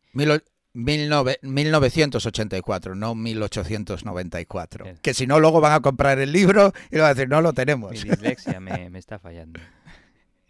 [0.76, 4.86] 1984, no 1894.
[5.02, 7.54] Que si no, luego van a comprar el libro y van a decir, no lo
[7.54, 7.92] tenemos.
[7.92, 9.62] Mi dislexia me, me está fallando.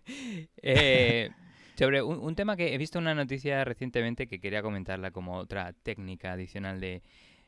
[0.61, 1.29] eh,
[1.77, 6.31] sobre un, tema que he visto una noticia recientemente que quería comentarla como otra técnica
[6.31, 7.01] adicional de...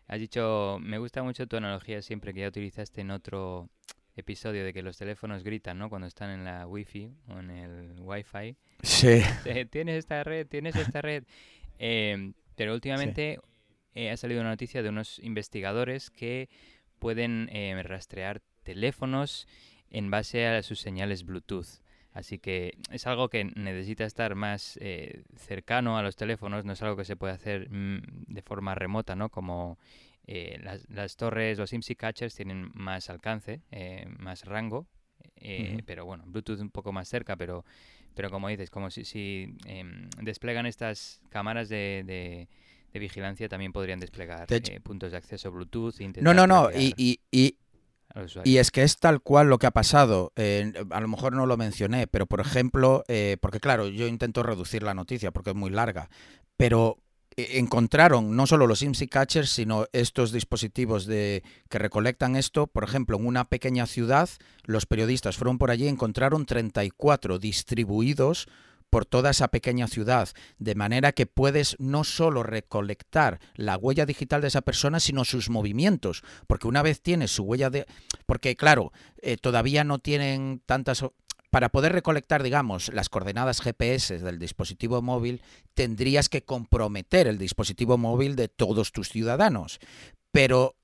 [0.08, 3.70] Has dicho, me gusta mucho tu analogía siempre que ya utilizaste en otro
[4.15, 5.89] episodio de que los teléfonos gritan, ¿no?
[5.89, 8.56] Cuando están en la wifi o en el wifi.
[8.82, 9.22] Sí.
[9.70, 11.24] Tienes esta red, tienes esta red.
[11.80, 13.39] Eh, pero últimamente
[13.93, 16.50] eh, ha salido una noticia de unos investigadores que
[16.98, 19.48] pueden eh, rastrear teléfonos
[19.91, 21.67] en base a sus señales Bluetooth.
[22.17, 26.82] Así que es algo que necesita estar más eh, cercano a los teléfonos, no es
[26.82, 29.30] algo que se puede hacer mm, de forma remota, ¿no?
[29.30, 29.77] Como
[30.25, 34.88] eh, las, las, torres, los IMSI catchers tienen más alcance, eh, más rango,
[35.86, 37.63] pero bueno, Bluetooth un poco más cerca, pero,
[38.15, 43.99] pero como dices, como si, si em, desplegan estas cámaras de, de, vigilancia, también podrían
[43.99, 44.47] desplegar
[44.82, 46.01] puntos de acceso Bluetooth.
[46.01, 47.56] E no, no, no, y, y y
[48.58, 50.32] es que es tal cual lo que ha pasado.
[50.36, 54.84] A lo mejor no lo mencioné, pero por ejemplo, eh, porque claro, yo intento reducir
[54.84, 56.10] la noticia porque es muy larga,
[56.56, 56.98] pero
[57.36, 62.67] eh, encontraron no solo los IMSI catchers, sino estos dispositivos de, que recolectan esto.
[62.67, 64.30] Por ejemplo, en una pequeña ciudad,
[64.63, 68.48] los periodistas fueron por allí y encontraron 34 distribuidos
[68.89, 74.41] por toda esa pequeña ciudad, de manera que puedes no solo recolectar la huella digital
[74.41, 77.86] de esa persona, sino sus movimientos, porque una vez tienes su huella de...
[78.26, 81.04] porque claro, eh, todavía no tienen tantas...
[81.50, 85.41] Para poder recolectar, digamos, las coordenadas GPS del dispositivo móvil,
[85.73, 89.80] tendrías que comprometer el dispositivo móvil de todos tus ciudadanos.
[90.34, 90.76] Pero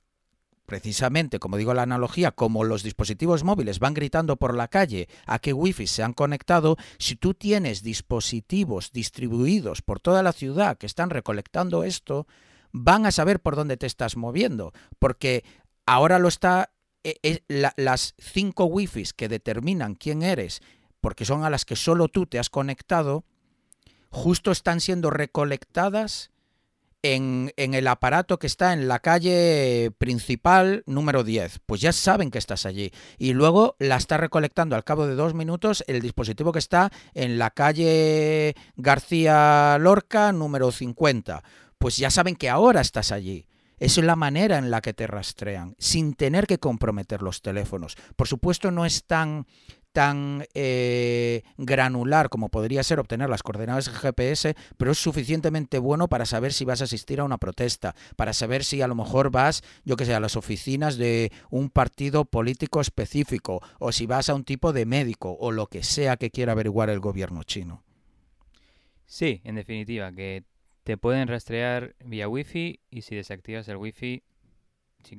[0.66, 5.40] precisamente, como digo la analogía, como los dispositivos móviles van gritando por la calle a
[5.40, 10.86] qué wifi se han conectado, si tú tienes dispositivos distribuidos por toda la ciudad que
[10.86, 12.28] están recolectando esto,
[12.72, 15.44] van a saber por dónde te estás moviendo, porque
[15.86, 16.72] ahora lo está
[17.04, 20.62] eh, eh, las cinco wifis que determinan quién eres,
[21.02, 23.26] porque son a las que solo tú te has conectado,
[24.10, 26.33] justo están siendo recolectadas
[27.04, 31.60] en, el aparato que está en la calle principal número 10.
[31.66, 32.92] Pues ya saben que estás allí.
[33.20, 37.38] Y luego la está recolectando al cabo de dos minutos el dispositivo que está en
[37.38, 41.44] la calle García Lorca número 50.
[41.78, 43.46] Pues ya saben que ahora estás allí.
[43.78, 47.98] Esa es la manera en la que te rastrean, sin tener que comprometer los teléfonos.
[48.16, 49.46] Por supuesto, no es tan,
[49.94, 56.26] tan eh, granular como podría ser obtener las coordenadas GPS, pero es suficientemente bueno para
[56.26, 59.64] saber si vas a asistir a una protesta, para saber si a lo mejor vas,
[59.86, 64.36] yo que sé, a las oficinas de un partido político específico, o si vas a
[64.36, 67.84] un tipo de médico, o lo que sea que quiera averiguar el gobierno chino.
[69.06, 70.44] Sí, en definitiva, que
[70.84, 74.24] te pueden rastrear vía Wi-Fi y si desactivas el Wi-Fi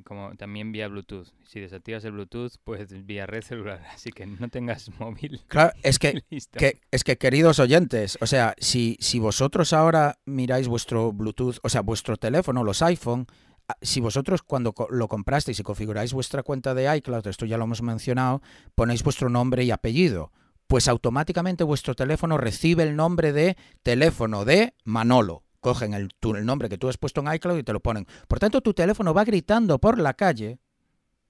[0.03, 1.27] como también vía Bluetooth.
[1.45, 3.81] Si desactivas el Bluetooth, pues vía red celular.
[3.93, 5.41] Así que no tengas móvil.
[5.47, 6.23] Claro, es que,
[6.91, 11.81] es que queridos oyentes, o sea, si, si vosotros ahora miráis vuestro Bluetooth, o sea,
[11.81, 13.27] vuestro teléfono, los iPhone,
[13.67, 17.65] ah, si vosotros cuando lo comprasteis y configuráis vuestra cuenta de iCloud, esto ya lo
[17.65, 18.41] hemos mencionado,
[18.75, 20.31] ponéis vuestro nombre y apellido,
[20.67, 26.69] pues automáticamente vuestro teléfono recibe el nombre de teléfono de Manolo cogen el, el nombre
[26.69, 28.05] que tú has puesto en iCloud y te lo ponen.
[28.27, 30.59] Por tanto, tu teléfono va gritando por la calle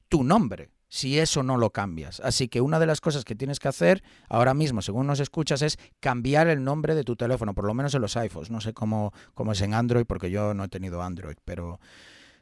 [0.10, 2.20] tu nombre si eso no lo cambias.
[2.20, 5.62] Así que una de las cosas que tienes que hacer ahora mismo, según nos escuchas,
[5.62, 8.52] es cambiar el nombre de tu teléfono, por lo menos en los iPhones.
[8.52, 11.80] No sé cómo, cómo es en Android, porque yo no he tenido Android, pero,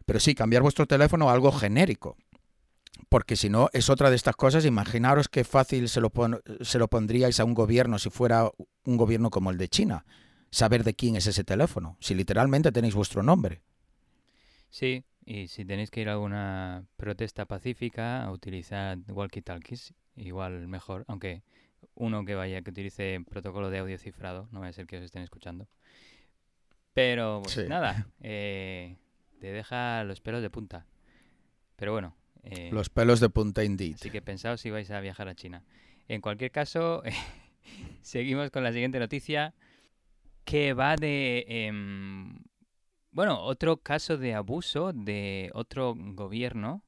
[0.08, 2.18] pero sí, cambiar vuestro teléfono a algo genérico.
[3.08, 4.66] Porque si no, es otra de estas cosas.
[4.66, 6.12] Imaginaros qué fácil se lo,
[6.62, 8.50] se lo pondríais a un gobierno si fuera
[8.84, 10.06] un gobierno como el de China
[10.54, 13.64] saber de quién es ese teléfono, si literalmente tenéis vuestro nombre.
[14.70, 21.42] Sí, y si tenéis que ir a alguna protesta pacífica, utilizad walkie-talkies, igual mejor, aunque
[21.96, 25.04] uno que vaya que utilice protocolo de audio cifrado, no va a ser que os
[25.04, 25.68] estén escuchando.
[26.94, 28.98] Pero pues, nada, eh,
[29.42, 30.86] te deja los pelos de punta.
[31.78, 32.16] Pero bueno.
[32.44, 33.96] Eh, los pelos de punta indeed.
[33.96, 35.64] Así que pensaos si vais a viajar a China.
[36.08, 37.02] En cualquier caso,
[38.04, 39.56] seguimos con la siguiente noticia
[40.44, 41.46] que va de...
[41.48, 42.40] Em,
[43.12, 46.84] bueno, otro caso de abuso de otro gobierno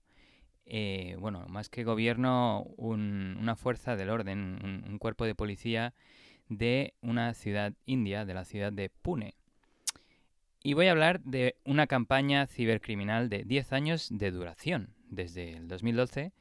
[0.65, 5.93] eh, bueno, más que gobierno, una fuerza del orden, un, cuerpo de policía
[6.49, 9.35] de una ciudad india, de la ciudad de Pune.
[10.63, 15.67] Y voy a hablar de una campaña cibercriminal de 10 años de duración, desde el
[15.67, 16.33] 2012,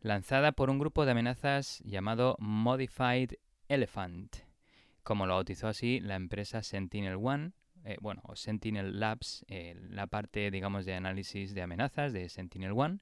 [0.00, 3.34] lanzada por un grupo de amenazas llamado Modified
[3.68, 4.47] Elephant,
[5.08, 7.52] como lo bautizó así la empresa Sentinel One,
[7.86, 12.72] eh, bueno, o Sentinel Labs, eh, la parte, digamos, de análisis de amenazas de Sentinel
[12.72, 12.98] One,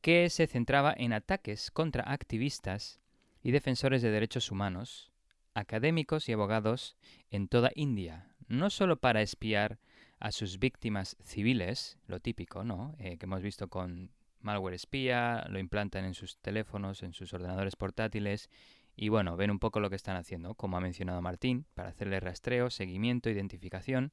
[0.00, 3.02] que se centraba en ataques contra activistas
[3.42, 5.12] y defensores de derechos humanos,
[5.52, 6.96] académicos y abogados
[7.30, 9.78] en toda India, no solo para espiar
[10.20, 12.94] a sus víctimas civiles, lo típico, ¿no?
[12.98, 17.76] Eh, que hemos visto con malware espía, lo implantan en sus teléfonos, en sus ordenadores
[17.76, 18.48] portátiles
[18.96, 22.20] y bueno, ven un poco lo que están haciendo, como ha mencionado Martín, para hacerle
[22.20, 24.12] rastreo, seguimiento, identificación,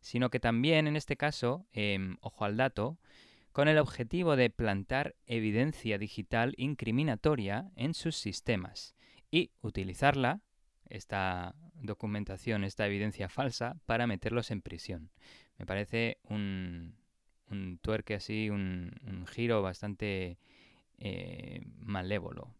[0.00, 2.98] sino que también en este caso, em, ojo al dato,
[3.52, 8.94] con el objetivo de plantar evidencia digital incriminatoria en sus sistemas
[9.30, 10.40] y utilizarla,
[10.88, 15.10] esta documentación, esta evidencia falsa, para meterlos en prisión.
[15.58, 16.96] Me parece un,
[17.52, 18.92] un tuerque así, un,
[19.26, 20.38] giro bastante
[20.98, 22.54] eh, malévolo.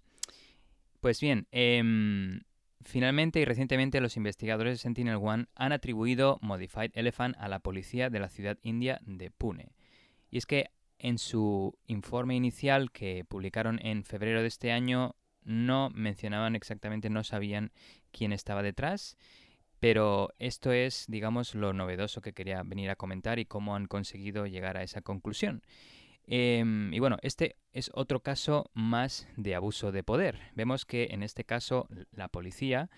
[1.02, 2.42] Pues bien, em,
[2.80, 8.08] finalmente y recientemente los investigadores de Sentinel One han atribuido Modified Elephant a la policía
[8.08, 9.72] de la ciudad india de Pune.
[10.30, 15.90] Y es que en su informe inicial que publicaron en febrero de este año no
[15.92, 17.72] mencionaban exactamente, no sabían
[18.12, 19.16] quién estaba detrás,
[19.80, 24.46] pero esto es, digamos, lo novedoso que quería venir a comentar y cómo han conseguido
[24.46, 25.62] llegar a esa conclusión.
[26.26, 30.38] Em, y bueno, este es otro caso más de abuso de poder.
[30.54, 32.90] Vemos que en este caso la policía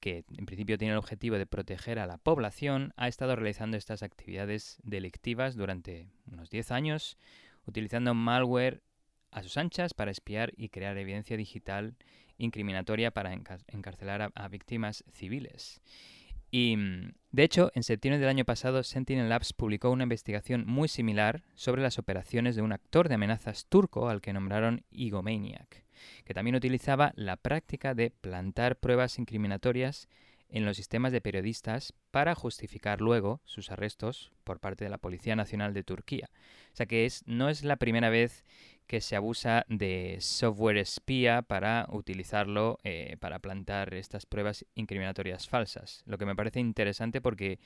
[0.00, 4.02] que en principio tiene el objetivo de proteger a la población, ha estado realizando estas
[4.02, 7.18] actividades delictivas durante unos 10 años,
[7.66, 8.82] utilizando malware
[9.30, 11.96] a sus anchas para espiar y crear evidencia digital
[12.38, 15.80] incriminatoria para encarcelar a, víctimas civiles.
[16.50, 16.76] Y,
[17.32, 21.82] de hecho, en septiembre del año pasado, Sentinel Labs publicó una investigación muy similar sobre
[21.82, 25.86] las operaciones de un actor de amenazas turco al que nombraron Egomaniac
[26.24, 30.08] que también utilizaba la práctica de plantar pruebas incriminatorias
[30.48, 35.34] en los sistemas de periodistas para justificar luego sus arrestos por parte de la Policía
[35.34, 36.30] Nacional de Turquía.
[36.72, 38.44] O sea que es, no es la primera vez
[38.86, 46.02] que se abusa de software espía para utilizarlo eh, para plantar estas pruebas incriminatorias falsas.
[46.06, 47.58] Lo que me parece interesante porque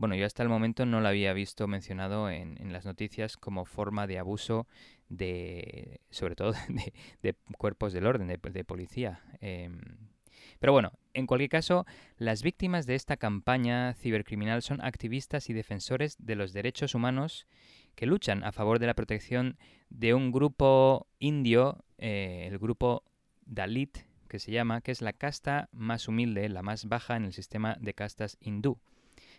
[0.00, 4.06] bueno, yo hasta el momento no lo había visto mencionado en, las noticias como forma
[4.06, 4.66] de abuso
[5.10, 6.54] de, sobre todo,
[7.22, 9.20] de, cuerpos del orden, de, policía.
[9.42, 9.78] Em,
[10.58, 11.84] pero bueno, en cualquier caso,
[12.16, 17.46] las víctimas de esta campaña cibercriminal son activistas y defensores de los derechos humanos
[17.94, 19.56] que luchan a favor de la protección
[19.88, 23.04] de un grupo indio, eh, el grupo
[23.44, 23.98] Dalit,
[24.28, 27.76] que se llama, que es la casta más humilde, la más baja en el sistema
[27.80, 28.78] de castas hindú.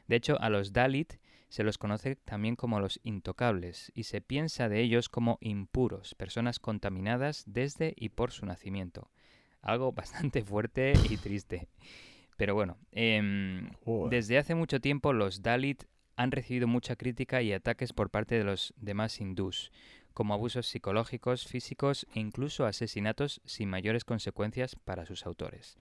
[0.07, 1.13] De hecho, a los Dalit
[1.47, 6.59] se los conoce también como los intocables y se piensa de ellos como impuros, personas
[6.59, 9.09] contaminadas desde y por su nacimiento.
[9.61, 11.67] Algo bastante fuerte y triste.
[12.37, 13.69] Pero bueno, em,
[14.09, 15.83] desde hace mucho tiempo los Dalit
[16.21, 19.71] han recibido mucha crítica y ataques por parte de los demás hindús,
[20.13, 25.77] como abusos psicológicos, físicos e incluso asesinatos sin mayores consecuencias para sus autores.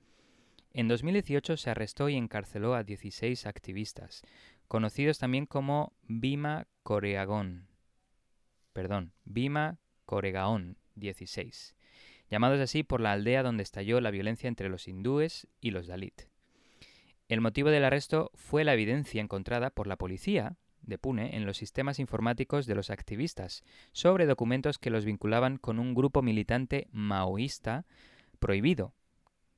[0.72, 4.22] En 2018 se arrestó y encarceló a 16 activistas,
[4.68, 7.66] conocidos también como Bima Coreagón.
[8.72, 11.74] Perdón, Bima Coregaón 16,
[12.30, 16.29] llamados así por la aldea donde estalló la violencia entre los hindúes y los Dalit.
[17.30, 21.58] El motivo del arresto fue la evidencia encontrada por la policía de Pune en los
[21.58, 23.62] sistemas informáticos de los activistas
[23.92, 27.86] sobre documentos que los vinculaban con un grupo militante maoísta
[28.40, 28.94] prohibido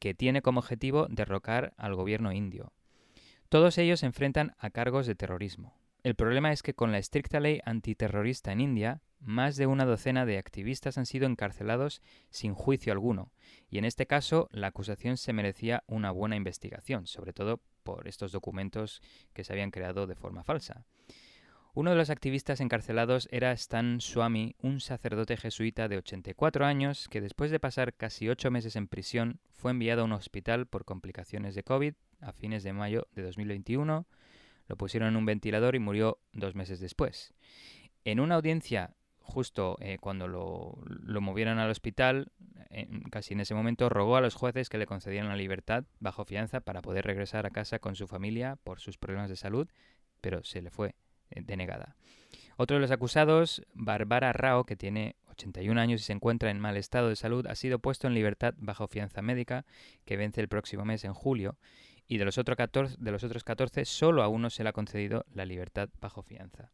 [0.00, 2.74] que tiene como objetivo derrocar al gobierno indio.
[3.48, 5.74] Todos ellos se enfrentan a cargos de terrorismo.
[6.02, 10.26] El problema es que con la estricta ley antiterrorista en India, más de una docena
[10.26, 13.30] de activistas han sido encarcelados sin juicio alguno,
[13.70, 18.32] y en este caso la acusación se merecía una buena investigación, sobre todo por estos
[18.32, 19.00] documentos
[19.32, 20.84] que se habían creado de forma falsa.
[21.72, 27.20] Uno de los activistas encarcelados era Stan Swami, un sacerdote jesuita de 84 años que
[27.20, 31.54] después de pasar casi ocho meses en prisión fue enviado a un hospital por complicaciones
[31.54, 34.06] de COVID a fines de mayo de 2021.
[34.68, 37.34] Lo pusieron en un ventilador y murió dos meses después.
[38.04, 42.30] En una audiencia justo eh, cuando lo, movieron al hospital,
[43.10, 46.60] casi en ese momento, rogó a los jueces que le concedieran la libertad bajo fianza
[46.60, 49.68] para poder regresar a casa con su familia por sus problemas de salud,
[50.20, 50.94] pero se le fue
[51.30, 51.96] eh, denegada.
[52.56, 56.76] Otro de los acusados, Barbara Rao, que tiene 81 años y se encuentra en mal
[56.76, 59.64] estado de salud, ha sido puesto en libertad bajo fianza médica
[60.04, 61.56] que vence el próximo mes en julio
[62.08, 64.72] y de los, otros 14, de los otros 14 solo a uno se le ha
[64.72, 66.70] concedido la libertad bajo fianza.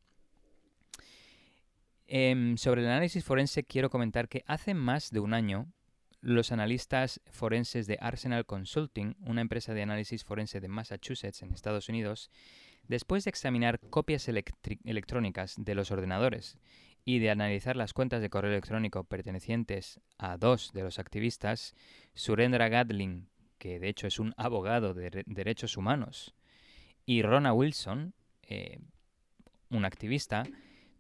[2.07, 5.71] Em, sobre el análisis forense quiero comentar que hace más de un año
[6.21, 11.89] los analistas forenses de Arsenal Consulting, una empresa de análisis forense de Massachusetts en Estados
[11.89, 12.31] Unidos,
[12.89, 16.59] después de examinar copias electrónicas de los ordenadores
[17.05, 21.75] y de analizar las cuentas de correo electrónico pertenecientes a dos de los activistas,
[22.15, 23.29] Surendra Gadling,
[23.59, 26.35] que de hecho es un abogado de derechos humanos,
[27.05, 28.81] y Rona Wilson, eh,
[29.71, 30.45] un activista,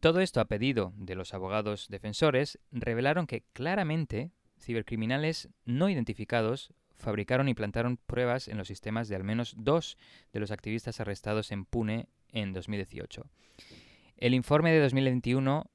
[0.00, 7.48] todo esto a pedido de los abogados defensores, revelaron que claramente cibercriminales no identificados fabricaron
[7.48, 9.96] y plantaron pruebas en los sistemas de al menos dos
[10.32, 13.24] de los activistas arrestados en Pune en 2018.
[14.16, 15.70] El informe de 2021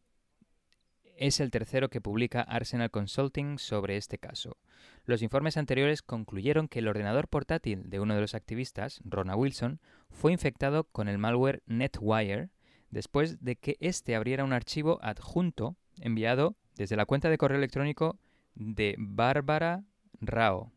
[1.18, 4.58] es el tercero que publica Arsenal Consulting sobre este caso.
[5.06, 9.80] Los informes anteriores concluyeron que el ordenador portátil de uno de los activistas, Rona Wilson,
[10.10, 12.50] fue infectado con el malware NetWire
[12.90, 18.20] después de que éste abriera un archivo adjunto enviado desde la cuenta de correo electrónico
[18.56, 19.84] de Bárbara
[20.22, 20.72] Rao,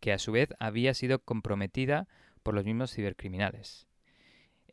[0.00, 2.08] que a su vez había sido comprometida
[2.42, 3.86] por los mismos cibercriminales.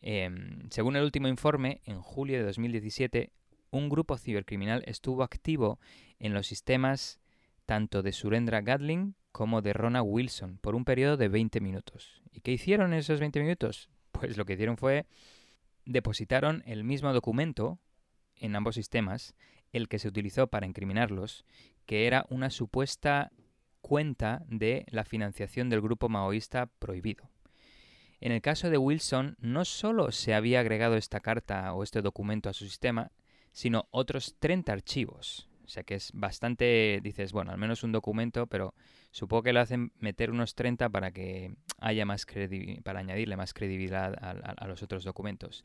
[0.01, 3.31] Em, según el último informe, en julio de 2017,
[3.73, 5.79] un grupo cibercriminal estuvo activo
[6.19, 7.19] en los sistemas
[7.65, 12.21] tanto de Surendra Gadling como de Rona Wilson por un periodo de 20 minutos.
[12.31, 13.89] ¿Y qué hicieron en esos 20 minutos?
[14.11, 15.07] Pues lo que hicieron fue
[15.85, 17.79] depositaron el mismo documento
[18.35, 19.35] en ambos sistemas,
[19.71, 21.45] el que se utilizó para incriminarlos,
[21.85, 23.31] que era una supuesta
[23.81, 27.29] cuenta de la financiación del grupo maoísta prohibido.
[28.21, 32.49] En el caso de Wilson, no solo se había agregado esta carta o este documento
[32.49, 33.11] a su sistema,
[33.53, 35.47] sino otros 30 archivos.
[35.63, 38.75] O sea que es bastante, dices, bueno, al menos un documento, pero
[39.11, 42.27] supongo que lo hacen meter unos 30 para que haya más
[42.83, 45.63] para añadirle más credibilidad a los otros documentos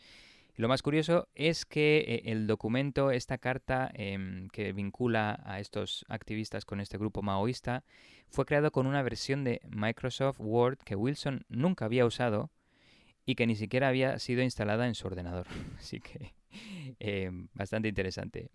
[0.59, 6.05] lo más curioso es que eh, el documento, esta carta em, que vincula a estos
[6.09, 7.85] activistas con este grupo maoísta,
[8.29, 12.51] fue creado con una versión de Microsoft Word que Wilson nunca había usado
[13.29, 15.47] y que ni siquiera había sido instalada en su ordenador.
[15.79, 16.33] Así que
[16.99, 18.51] em, bastante interesante.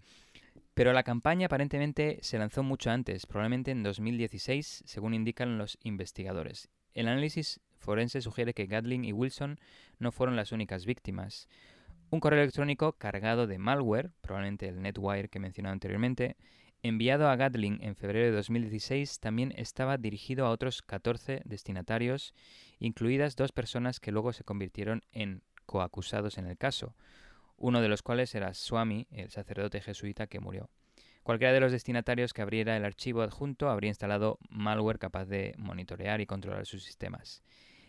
[0.74, 6.70] Pero la campaña aparentemente se lanzó mucho antes, probablemente en 2016, según indican los investigadores.
[6.96, 9.60] El análisis forense sugiere que Gatling y Wilson
[10.00, 11.48] no fueron las únicas víctimas.
[12.10, 16.36] Un correo electrónico cargado de malware, probablemente el NetWire que mencionado anteriormente,
[16.84, 22.34] enviado a Gatling en febrero de 2016 también estaba dirigido a otros 14 destinatarios,
[22.80, 26.96] incluidas dos personas que luego se convirtieron en coacusados en el caso,
[27.56, 30.70] uno de los cuales era Swami, el sacerdote jesuita que murió.
[31.24, 36.20] Cualquiera de los destinatarios que abriera el archivo adjunto habría instalado malware capaz de monitorear
[36.20, 37.42] y controlar sus sistemas.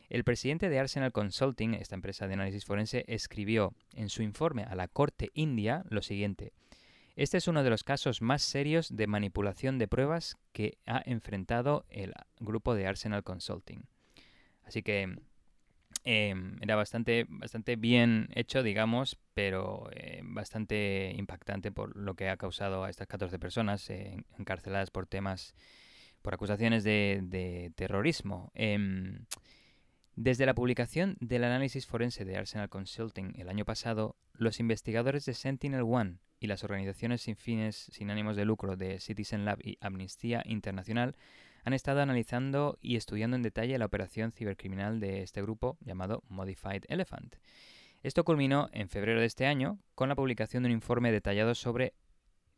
[0.08, 4.76] El presidente de Arsenal Consulting, esta empresa de análisis forense, escribió en su informe a
[4.76, 6.52] la Corte India lo siguiente.
[7.16, 11.86] Este es uno de los casos más serios de manipulación de pruebas que ha enfrentado
[11.88, 13.84] el grupo de Arsenal Consulting.
[14.64, 15.16] Así que
[16.02, 22.36] em, era bastante, bastante bien hecho, digamos, pero eh, bastante impactante por lo que ha
[22.36, 25.54] causado a estas 14 personas eh, encarceladas por temas,
[26.20, 28.50] por acusaciones de, terrorismo.
[30.16, 35.34] Desde la publicación del análisis forense de Arsenal Consulting el año pasado, los investigadores de
[35.34, 39.76] Sentinel One y las organizaciones sin fines sin ánimos de lucro de Citizen Lab y
[39.80, 41.16] Amnistía Internacional
[41.64, 46.84] han estado analizando y estudiando en detalle la operación cibercriminal de este grupo llamado Modified
[46.88, 47.34] Elephant.
[48.04, 51.92] Esto culminó en febrero de este año con la publicación de un informe detallado sobre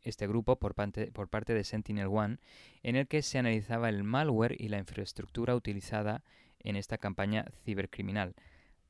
[0.02, 2.36] este grupo por parte, por parte de Sentinel One,
[2.82, 6.22] en el que se analizaba el malware y la infraestructura utilizada
[6.61, 8.34] en esta campaña cibercriminal,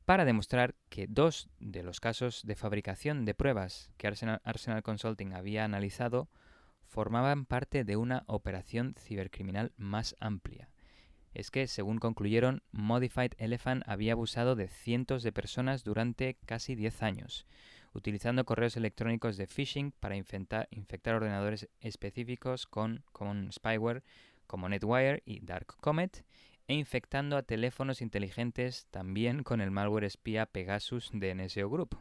[0.07, 5.65] para demostrar que dos de los casos de fabricación de pruebas que Arsenal, Consulting había
[5.65, 6.31] analizado
[6.85, 10.71] formaban parte de una operación cibercriminal más amplia.
[11.35, 17.03] Es que, según concluyeron, Modified Elephant había abusado de cientos de personas durante casi 10
[17.03, 17.47] años,
[17.93, 20.69] utilizando correos electrónicos de phishing para infectar,
[21.15, 24.05] ordenadores específicos con, con spyware
[24.47, 26.25] como NetWire y Dark Comet
[26.69, 31.97] e infectando a teléfonos inteligentes también con el malware espía Pegasus de NSO Group.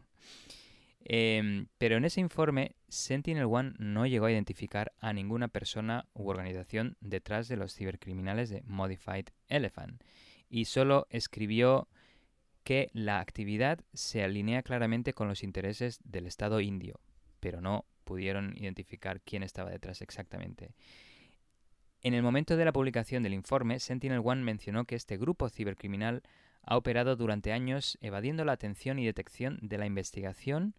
[1.07, 6.27] Em, pero en ese informe, Sentinel One no llegó a identificar a ninguna persona u
[6.29, 10.01] organización detrás de los cibercriminales de Modified Elephant
[10.49, 11.87] y solo escribió
[12.63, 16.99] que la actividad se alinea claramente con los intereses del Estado indio,
[17.39, 20.73] pero no pudieron identificar quién estaba detrás exactamente.
[22.05, 26.21] En el momento de la publicación del informe, Sentinel One mencionó que este grupo cibercriminal
[26.61, 30.75] ha operado durante años evadiendo la atención y detección de la investigación.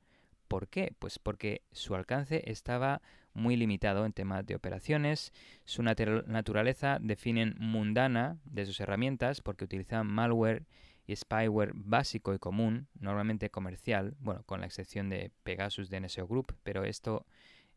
[0.47, 0.95] ¿Por qué?
[1.01, 3.03] Pues porque su alcance estaba
[3.35, 5.33] muy limitado en temas de operaciones,
[5.65, 10.65] su naturaleza definen mundana de sus herramientas porque utilizaban malware
[11.09, 16.29] y spyware básico y común, normalmente comercial, bueno, con la excepción de Pegasus de NSO
[16.29, 17.27] Group, pero esto,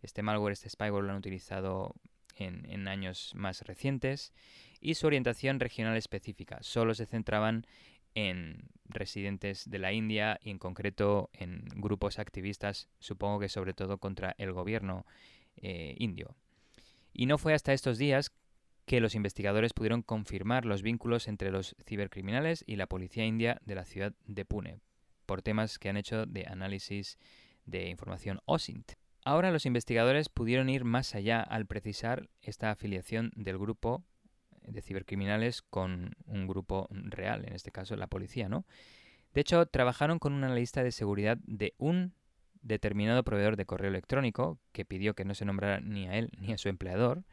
[0.04, 1.96] este malware, este spyware lo han utilizado
[2.46, 4.34] en, años más recientes,
[4.82, 6.60] y su orientación regional específica.
[6.62, 7.66] Solo se centraban
[8.16, 13.98] en residentes de la India y en concreto en grupos activistas, supongo que sobre todo
[13.98, 15.06] contra el gobierno
[15.58, 16.36] eh, indio.
[17.14, 18.32] Y no fue hasta estos días
[18.86, 23.76] que los investigadores pudieron confirmar los vínculos entre los cibercriminales y la policía india de
[23.76, 24.80] la ciudad de Pune,
[25.28, 27.20] por temas que han hecho de análisis
[27.66, 28.94] de información OSINT.
[29.24, 34.04] Ahora los investigadores pudieron ir más allá al precisar esta afiliación del grupo
[34.62, 38.66] de cibercriminales con un grupo real, en este caso la policía, ¿no?
[39.34, 42.14] De hecho, trabajaron con un analista de seguridad de un
[42.62, 46.52] determinado proveedor de correo electrónico que pidió que no se nombrara ni a él ni
[46.52, 47.24] a su empleador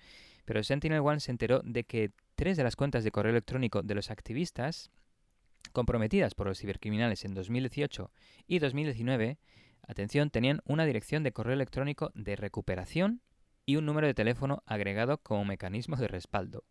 [0.47, 3.95] pero Sentinel One se enteró de que tres de las cuentas de correo electrónico de
[3.95, 4.91] los activistas
[5.73, 8.11] comprometidas por los cibercriminales en 2018
[8.47, 9.39] y 2019,
[9.87, 13.21] atención, tenían una dirección de correo electrónico de recuperación
[13.65, 16.65] y un número de teléfono agregado como mecanismo de respaldo.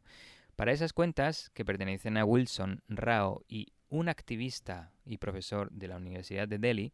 [0.55, 5.97] Para esas cuentas, que pertenecen a Wilson Rao y un activista y profesor de la
[5.97, 6.93] Universidad de Delhi,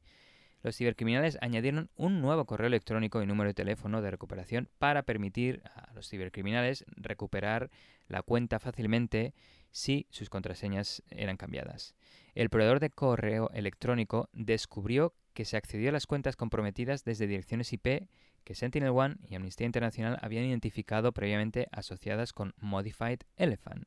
[0.64, 5.64] los cibercriminales añadieron un nuevo correo electrónico y número de teléfono de recuperación para permitir
[5.74, 7.72] a los cibercriminales recuperar
[8.08, 9.34] la cuenta fácilmente
[9.72, 11.96] si sus contraseñas eran cambiadas.
[12.36, 17.72] El proveedor de correo electrónico descubrió que se accedió a las cuentas comprometidas desde direcciones
[17.74, 18.08] IP
[18.44, 23.86] que Sentinel One y Amnistía Internacional habían identificado previamente asociadas con Modified Elephant.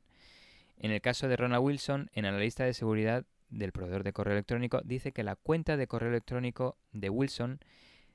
[0.77, 4.33] En el caso de Ronald Wilson, en la lista de seguridad del proveedor de correo
[4.33, 7.59] electrónico dice que la cuenta de correo electrónico de Wilson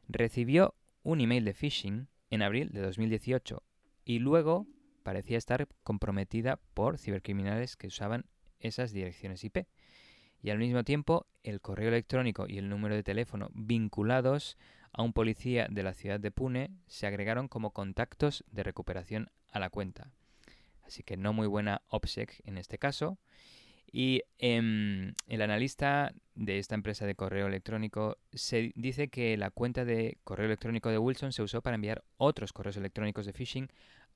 [0.09, 3.63] recibió un email de phishing en abril de 2018
[4.05, 4.67] y luego
[5.03, 8.27] parecía estar comprometida por cibercriminales que usaban
[8.59, 9.67] esas direcciones IP.
[10.43, 14.57] Y al mismo tiempo, el correo electrónico y el número de teléfono vinculados
[14.93, 19.59] a un policía de la ciudad de Pune se agregaron como contactos de recuperación a
[19.59, 20.11] la cuenta.
[20.83, 23.19] Así que no muy buena OPSEC en este caso.
[23.93, 29.85] Y em, el analista de esta empresa de correo electrónico se dice que la cuenta
[29.85, 33.69] de correo electrónico de Wilson se usó para enviar otros correos electrónicos de phishing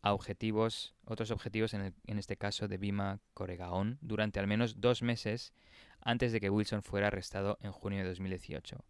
[0.04, 5.00] a objetivos, otros objetivos, en, en este caso de Bima Coregaón, durante al menos dos
[5.00, 5.54] meses
[6.02, 8.84] antes de que Wilson fuera arrestado en junio de 2018.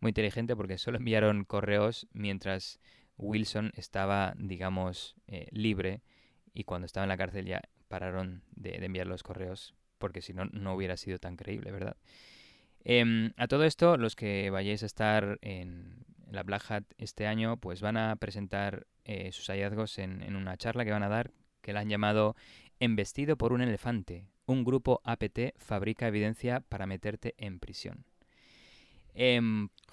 [0.00, 2.80] Muy inteligente porque solo enviaron correos mientras
[3.16, 6.02] Wilson estaba, digamos, eh, libre
[6.52, 10.46] y cuando estaba en la cárcel ya pararon de enviar los correos porque si no,
[10.46, 11.96] no hubiera sido tan creíble, ¿verdad?
[12.82, 17.56] Em, a todo esto, los que vayáis a estar en la Black Hat este año,
[17.56, 21.30] pues van a presentar eh, sus hallazgos en, una charla que van a dar,
[21.62, 22.36] que la han llamado
[22.78, 24.26] Embestido por un elefante.
[24.44, 28.04] Un grupo APT fabrica evidencia para meterte en prisión.
[29.14, 29.40] Eh,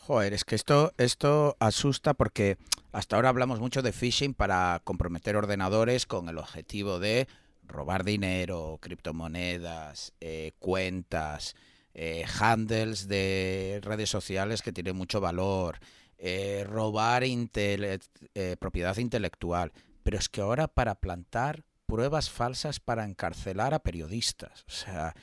[0.05, 2.57] Joder, es que esto, esto asusta porque
[2.91, 7.30] hasta ahora hablamos mucho de phishing para comprometer ordenadores con el objetivo de
[7.66, 11.55] robar dinero, criptomonedas, eh, cuentas,
[11.93, 15.80] eh, handles de redes sociales que tienen mucho valor,
[16.26, 18.00] eh, robar intele
[18.34, 19.72] eh, propiedad intelectual.
[20.04, 24.64] Pero es que ahora para plantar pruebas falsas para encarcelar a periodistas.
[24.68, 25.14] O sea,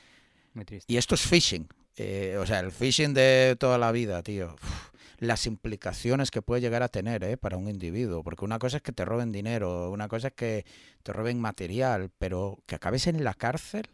[0.87, 1.67] y esto es phishing.
[1.97, 4.55] Eh, o sea, el phishing de toda la vida, tío.
[4.55, 4.91] Uf
[5.21, 7.37] las implicaciones que puede llegar a tener ¿eh?
[7.37, 8.25] para un individuo.
[8.25, 10.65] Porque una cosa es que te roben dinero, una cosa es que
[11.03, 13.87] te roben material, pero que acabes en la cárcel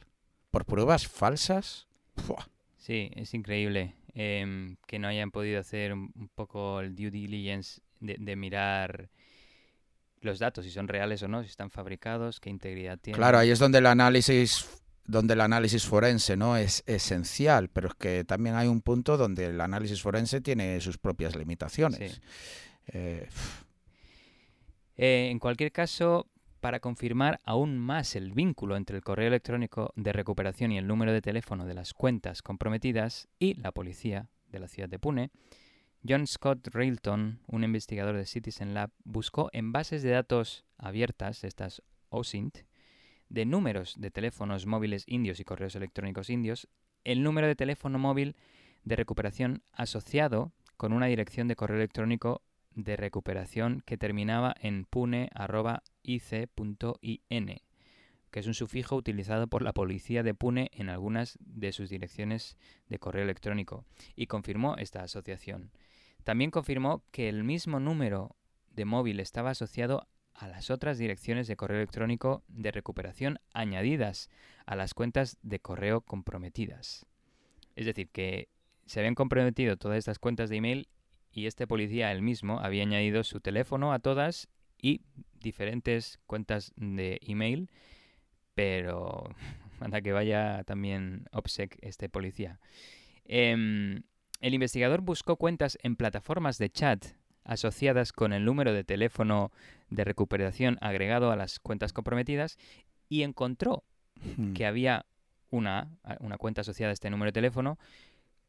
[0.50, 1.88] por pruebas falsas.
[2.78, 7.82] Sí, es increíble eh, que no hayan podido hacer un, un poco el due diligence
[8.00, 9.10] de, de, mirar
[10.22, 13.18] los datos, si son reales o no, si están fabricados, qué integridad tienen.
[13.18, 14.66] Claro, ahí es donde el análisis
[15.04, 19.46] donde el análisis forense no es esencial, pero es que también hay un punto donde
[19.46, 22.14] el análisis forense tiene sus propias limitaciones.
[22.14, 22.20] Sí.
[22.88, 23.28] Eh,
[24.96, 26.26] eh, en cualquier caso,
[26.66, 31.12] para confirmar aún más el vínculo entre el correo electrónico de recuperación y el número
[31.12, 35.30] de teléfono de las cuentas comprometidas y la policía de la ciudad de Pune,
[36.04, 41.84] John Scott Railton, un investigador de Citizen Lab, buscó en bases de datos abiertas, estas
[42.08, 42.58] OSINT,
[43.28, 46.66] de números de teléfonos móviles indios y correos electrónicos indios,
[47.04, 48.34] el número de teléfono móvil
[48.82, 52.42] de recuperación asociado con una dirección de correo electrónico
[52.74, 54.84] de recuperación que terminaba en
[56.06, 57.60] pune.ic.in,
[58.30, 62.56] que es un sufijo utilizado por la policía de Pune en algunas de sus direcciones
[62.88, 63.84] de correo electrónico,
[64.14, 65.72] y confirmó esta asociación.
[66.24, 68.36] También confirmó que el mismo número
[68.70, 74.28] de móvil estaba asociado a las otras direcciones de correo electrónico de recuperación añadidas
[74.66, 77.06] a las cuentas de correo comprometidas.
[77.74, 78.48] Es decir, que
[78.84, 80.88] se habían comprometido todas estas cuentas de email
[81.32, 84.48] y este policía él mismo había añadido su teléfono a todas
[84.80, 85.02] y
[85.46, 87.70] diferentes cuentas de email,
[88.54, 89.24] pero
[89.80, 92.60] anda que vaya también OPSEC este policía.
[93.24, 94.02] Em,
[94.40, 97.04] el investigador buscó cuentas en plataformas de chat
[97.44, 99.52] asociadas con el número de teléfono
[99.88, 102.58] de recuperación agregado a las cuentas comprometidas
[103.08, 103.84] y encontró
[104.36, 104.54] Hmm.
[104.54, 105.06] que había
[105.50, 105.88] una,
[106.20, 107.78] una cuenta asociada a este número de teléfono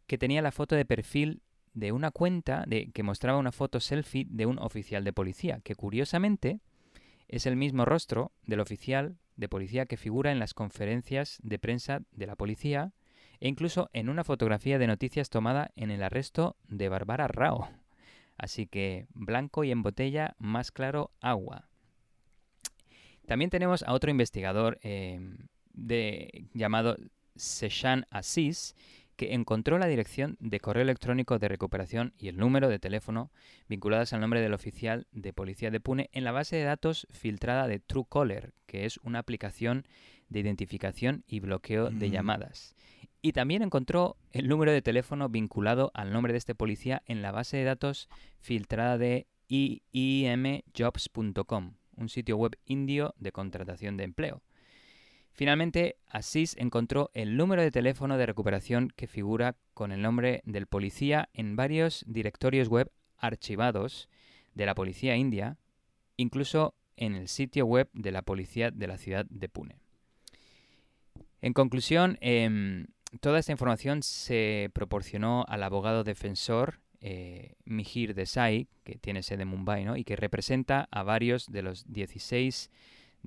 [0.07, 1.41] que tenía la foto de perfil
[1.73, 5.75] de una cuenta de, que mostraba una foto selfie de un oficial de policía, que
[5.75, 6.59] curiosamente
[7.27, 12.01] es el mismo rostro del oficial de policía que figura en las conferencias de prensa
[12.11, 12.93] de la policía
[13.39, 17.69] e incluso en una fotografía de noticias tomada en el arresto de Bárbara Rao.
[18.37, 21.67] Así que blanco y en botella, más claro, agua.
[23.25, 25.19] También tenemos a otro investigador eh,
[26.53, 26.97] llamado
[27.35, 28.75] Seshan Assis,
[29.17, 33.31] que encontró la dirección de correo electrónico de recuperación y el número de teléfono
[33.67, 37.67] vinculadas al nombre del oficial de policía de Pune en la base de datos filtrada
[37.67, 39.85] de Truecaller, que es una aplicación
[40.29, 42.11] de identificación y bloqueo de Mm.
[42.11, 42.75] llamadas.
[43.21, 47.31] Y también encontró el número de teléfono vinculado al nombre de este policía en la
[47.31, 48.07] base de datos
[48.39, 54.43] filtrada de iimjobs.com, un sitio web indio de contratación de empleo.
[55.37, 60.65] Finalmente, Asís encontró el número de teléfono de recuperación que figura con el nombre del
[60.65, 64.09] policía en varios directorios web archivados
[64.55, 65.59] de la policía india,
[66.15, 69.77] incluso en el sitio web de la policía de la ciudad de Pune.
[71.43, 72.87] En conclusión, em,
[73.21, 79.49] toda esta información se proporcionó al abogado defensor eh, Mihir Desai, que tiene sede en
[79.49, 79.97] Mumbai, ¿no?
[79.97, 82.71] y que representa a varios de los 16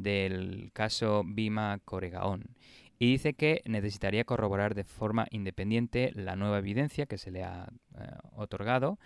[0.03, 2.57] del caso Bima Coregaón.
[2.99, 7.69] Y dice que necesitaría corroborar de forma independiente la nueva evidencia que se le ha
[7.99, 8.99] eh, otorgado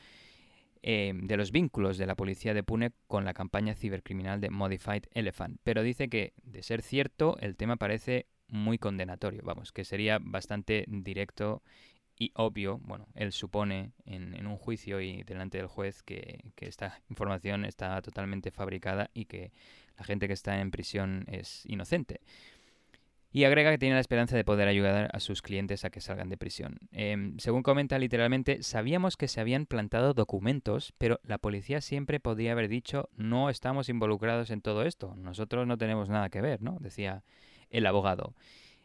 [0.82, 5.04] eh, de los vínculos de la policía de Pune con la campaña cibercriminal de Modified
[5.12, 5.58] Elephant.
[5.62, 9.42] Pero dice que, de ser cierto, el tema parece muy condenatorio.
[9.44, 11.62] Vamos, que sería bastante directo
[12.16, 16.66] y obvio, bueno, él supone en, en un juicio y delante del juez que, que,
[16.66, 19.52] esta información está totalmente fabricada y que
[19.96, 22.20] la gente que está en prisión es inocente.
[23.30, 26.28] Y agrega que tiene la esperanza de poder ayudar a sus clientes a que salgan
[26.28, 26.78] de prisión.
[26.92, 32.52] Eh, según comenta literalmente, sabíamos que se habían plantado documentos, pero la policía siempre podría
[32.52, 36.76] haber dicho no estamos involucrados en todo esto, nosotros no tenemos nada que ver, ¿no?
[36.78, 37.24] Decía
[37.70, 38.34] el abogado.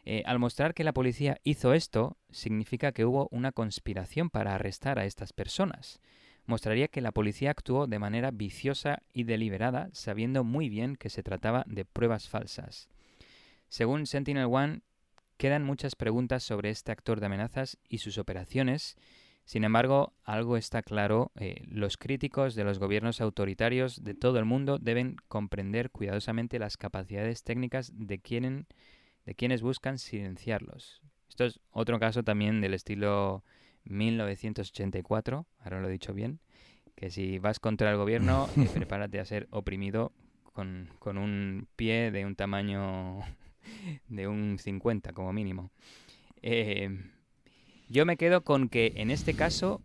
[0.04, 4.98] Eh, al mostrar que la policía hizo esto, significa que hubo una conspiración para arrestar
[4.98, 6.00] a estas personas.
[6.50, 11.22] Mostraría que la policía actuó de manera viciosa y deliberada, sabiendo muy bien que se
[11.22, 12.88] trataba de pruebas falsas.
[13.68, 14.80] Según Sentinel One,
[15.36, 18.96] quedan muchas preguntas sobre este actor de amenazas y sus operaciones.
[19.44, 24.44] Sin embargo, algo está claro, eh, los críticos de los gobiernos autoritarios de todo el
[24.44, 28.20] mundo deben comprender cuidadosamente las capacidades técnicas de,
[29.24, 31.00] de quienes buscan silenciarlos.
[31.28, 33.44] Esto es otro caso también del estilo
[33.84, 36.40] 1984, ahora lo he dicho bien,
[36.94, 40.12] que si vas contra el gobierno, eh, prepárate a ser oprimido
[40.52, 43.20] con, con, un pie de un tamaño
[44.08, 45.70] de un 50 como mínimo.
[46.42, 46.90] Eh,
[47.88, 49.82] yo me quedo con que en este caso,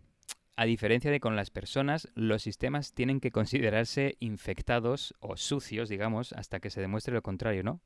[0.56, 6.32] a diferencia de con las personas, los sistemas tienen que considerarse infectados o sucios, digamos,
[6.32, 7.80] hasta que se demuestre lo contrario, ¿no?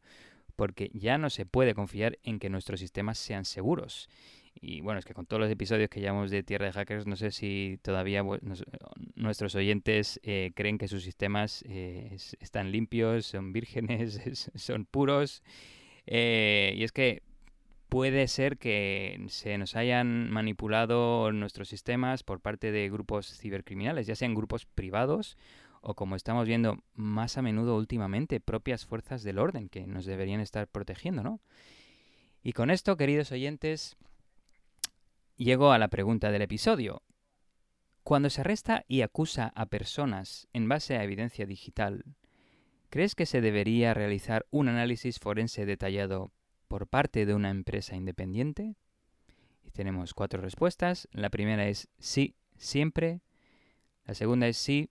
[0.57, 4.09] Porque ya no se puede confiar en que nuestros sistemas sean seguros.
[4.55, 7.17] Y bueno, es que con todos los episodios que llevamos de Tierra de Hackers, no
[7.17, 8.23] sé si todavía
[9.15, 14.21] nuestros oyentes eh, creen que sus sistemas eh, están limpios, son vírgenes,
[14.55, 15.43] son puros.
[16.07, 17.23] Eh, y es que
[17.89, 24.15] puede ser que se nos hayan manipulado nuestros sistemas por parte de grupos cibercriminales, ya
[24.15, 25.37] sean grupos privados
[25.83, 30.41] o como estamos viendo más a menudo últimamente, propias fuerzas del orden que nos deberían
[30.41, 31.41] estar protegiendo, ¿no?
[32.43, 33.97] Y con esto, queridos oyentes,
[35.41, 37.03] llego a la pregunta del episodio.
[38.03, 42.05] Cuando se arresta y acusa a personas en base a evidencia digital,
[42.91, 46.31] ¿crees que se debería realizar un análisis forense detallado
[46.69, 48.77] por parte de una empresa independiente?
[49.65, 51.09] Y tenemos cuatro respuestas.
[51.11, 53.23] La primera es sí, siempre.
[54.05, 54.91] La segunda es sí,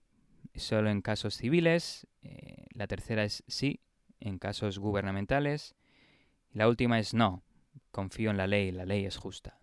[0.56, 2.08] solo en casos civiles.
[2.22, 3.82] Eh, la tercera es sí,
[4.18, 5.76] en casos gubernamentales.
[6.52, 7.44] Y la última es no,
[7.92, 9.59] confío en la ley, la ley es justa.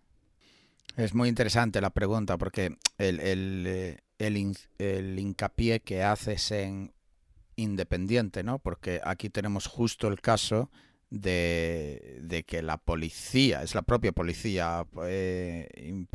[0.96, 6.92] Es muy interesante la pregunta porque el, el, eh, el, el hincapié que haces en
[7.56, 8.58] independiente, ¿no?
[8.58, 10.70] Porque aquí tenemos justo el caso
[11.10, 16.06] de, de que la policía, es la propia policía eh,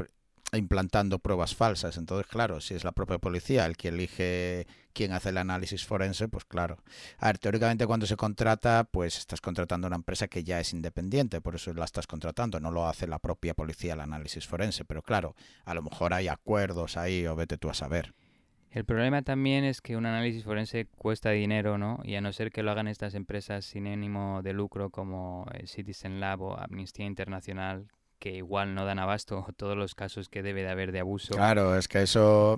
[0.57, 1.97] implantando pruebas falsas.
[1.97, 6.27] Entonces, claro, si es la propia policía el que elige quién hace el análisis forense,
[6.27, 6.77] pues claro.
[7.17, 10.73] A ver, teóricamente cuando se contrata, pues estás contratando a una empresa que ya es
[10.73, 14.85] independiente, por eso la estás contratando, no lo hace la propia policía el análisis forense,
[14.85, 15.35] pero claro,
[15.65, 18.13] a lo mejor hay acuerdos ahí o vete tú a saber.
[18.73, 21.99] El problema también es que un análisis forense cuesta dinero, ¿no?
[22.03, 26.19] Y a no ser que lo hagan estas empresas sin ánimo de lucro como Citizen
[26.19, 27.87] Lab o Amnistía Internacional,
[28.23, 31.33] que igual no dan abasto todos los casos que debe de haber de abuso.
[31.33, 32.57] Claro, es que eso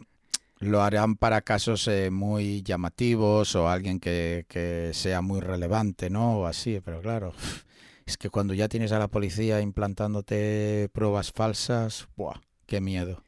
[0.60, 6.42] lo harán para casos eh, muy llamativos o alguien que, que, sea muy relevante, ¿no?
[6.42, 7.34] O así, pero claro,
[8.06, 12.42] es que cuando ya tienes a la policía implantándote pruebas falsas, ¡buah!
[12.68, 13.24] ¡Qué miedo!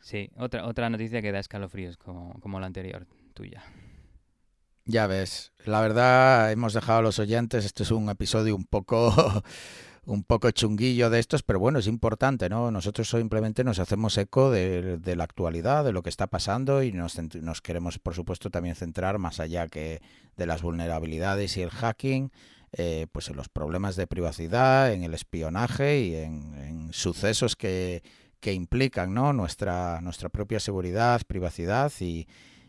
[0.00, 3.64] Sí, otra, otra noticia que da escalofríos como, como la anterior tuya.
[4.84, 9.12] Ya ves, la verdad hemos dejado a los oyentes, este es un episodio un poco
[10.06, 12.70] un poco chunguillo de estos, pero bueno, es importante, ¿no?
[12.70, 16.92] Nosotros simplemente nos hacemos eco de, de la actualidad, de lo que está pasando y
[16.92, 20.02] nos, nos, queremos, por supuesto, también centrar más allá que
[20.36, 22.30] de las vulnerabilidades y el hacking,
[22.72, 28.02] eh, pues en los problemas de privacidad, en el espionaje y en, sucesos que,
[28.40, 29.32] que implican ¿no?
[29.32, 32.28] nuestra, nuestra propia seguridad, privacidad y,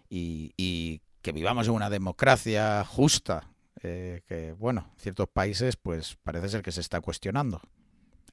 [0.10, 3.50] y, y que vivamos en una democracia justa,
[3.88, 7.62] eh, que, bueno, ciertos países pues parece ser que se está cuestionando.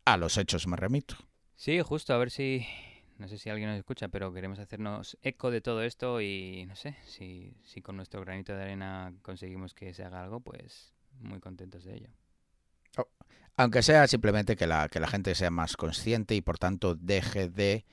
[0.06, 1.14] A los hechos me remito.
[1.56, 2.66] Sí, justo, a ver si,
[3.18, 6.74] no sé si alguien nos escucha, pero queremos hacernos eco de todo esto y no
[6.74, 11.38] sé, si, si con nuestro granito de arena conseguimos que se haga algo, pues muy
[11.38, 12.08] contentos de ello.
[12.96, 13.08] Oh,
[13.56, 17.50] aunque sea simplemente que la, que la gente sea más consciente y por tanto deje
[17.50, 17.84] de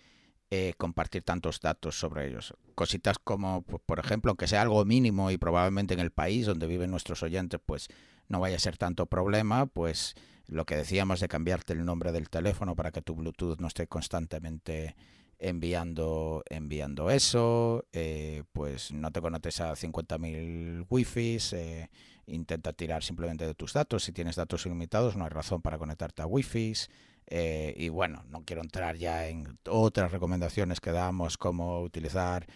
[0.52, 2.54] eh, compartir tantos datos sobre ellos.
[2.76, 6.92] Cositas como, por ejemplo, que sea algo mínimo y probablemente en el país donde viven
[6.92, 7.88] nuestros oyentes, pues
[8.28, 10.16] no vaya a ser tanto problema, pues
[10.48, 13.88] lo que decíamos de cambiarte el nombre del teléfono para que tu Bluetooth no esté
[13.88, 14.96] constantemente
[15.40, 21.90] enviando enviando eso, eh, pues no te conectes a 50.000 wifis, eh,
[22.26, 24.04] intenta tirar simplemente de tus datos.
[24.04, 26.90] Si tienes datos ilimitados, no hay razón para conectarte a wifis.
[27.32, 32.48] Eh, y bueno, no quiero entrar ya en otras recomendaciones que damos, como utilizar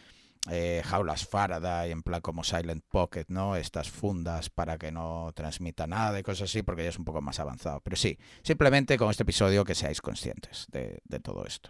[0.49, 3.55] eh, jaulas Faraday en plan como Silent Pocket, ¿no?
[3.55, 7.21] Estas fundas para que no transmita nada y cosas así, porque ya es un poco
[7.21, 7.81] más avanzado.
[7.81, 11.69] Pero sí, simplemente con este episodio que seáis conscientes de, de todo esto.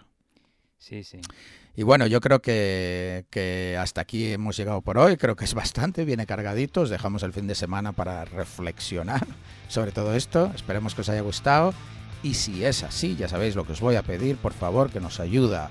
[0.78, 1.20] Sí, sí.
[1.76, 5.18] Y bueno, yo creo que, que, hasta aquí hemos llegado por hoy.
[5.18, 6.82] Creo que es bastante, viene cargadito.
[6.82, 9.26] Os dejamos el fin de semana para reflexionar
[9.68, 10.51] sobre todo esto.
[10.56, 11.74] Esperemos que os haya gustado.
[12.24, 15.01] Y si es así, ya sabéis lo que os voy a pedir, por favor, que
[15.01, 15.69] nos ayuda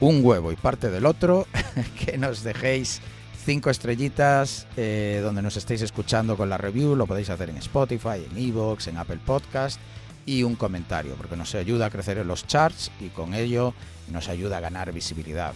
[0.00, 1.46] un huevo y parte del otro,
[2.04, 3.00] que nos dejéis
[3.44, 8.24] cinco estrellitas eh, donde nos estéis escuchando con la review, lo podéis hacer en Spotify,
[8.30, 9.80] en Evox, en Apple Podcast
[10.26, 13.74] y un comentario, porque nos ayuda a crecer en los charts y con ello
[14.10, 15.54] nos ayuda a ganar visibilidad.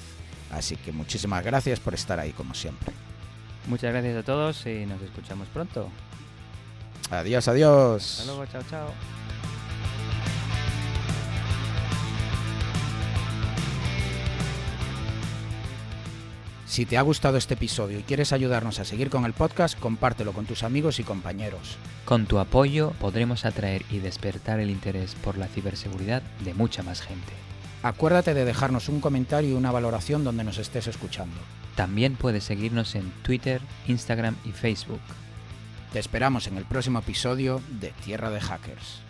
[0.50, 2.92] Así que muchísimas gracias por estar ahí como siempre.
[3.66, 5.88] Muchas gracias a todos y nos escuchamos pronto.
[7.10, 8.20] Adiós, adiós.
[8.20, 9.25] Hasta luego, chao, chao.
[16.76, 20.34] Si te ha gustado este episodio y quieres ayudarnos a seguir con el podcast, compártelo
[20.34, 21.78] con tus amigos y compañeros.
[22.04, 27.00] Con tu apoyo podremos atraer y despertar el interés por la ciberseguridad de mucha más
[27.00, 27.32] gente.
[27.82, 31.38] Acuérdate de dejarnos un comentario y una valoración donde nos estés escuchando.
[31.76, 35.00] También puedes seguirnos en Twitter, Instagram y Facebook.
[35.94, 39.05] Te esperamos en el próximo episodio de Tierra de Hackers.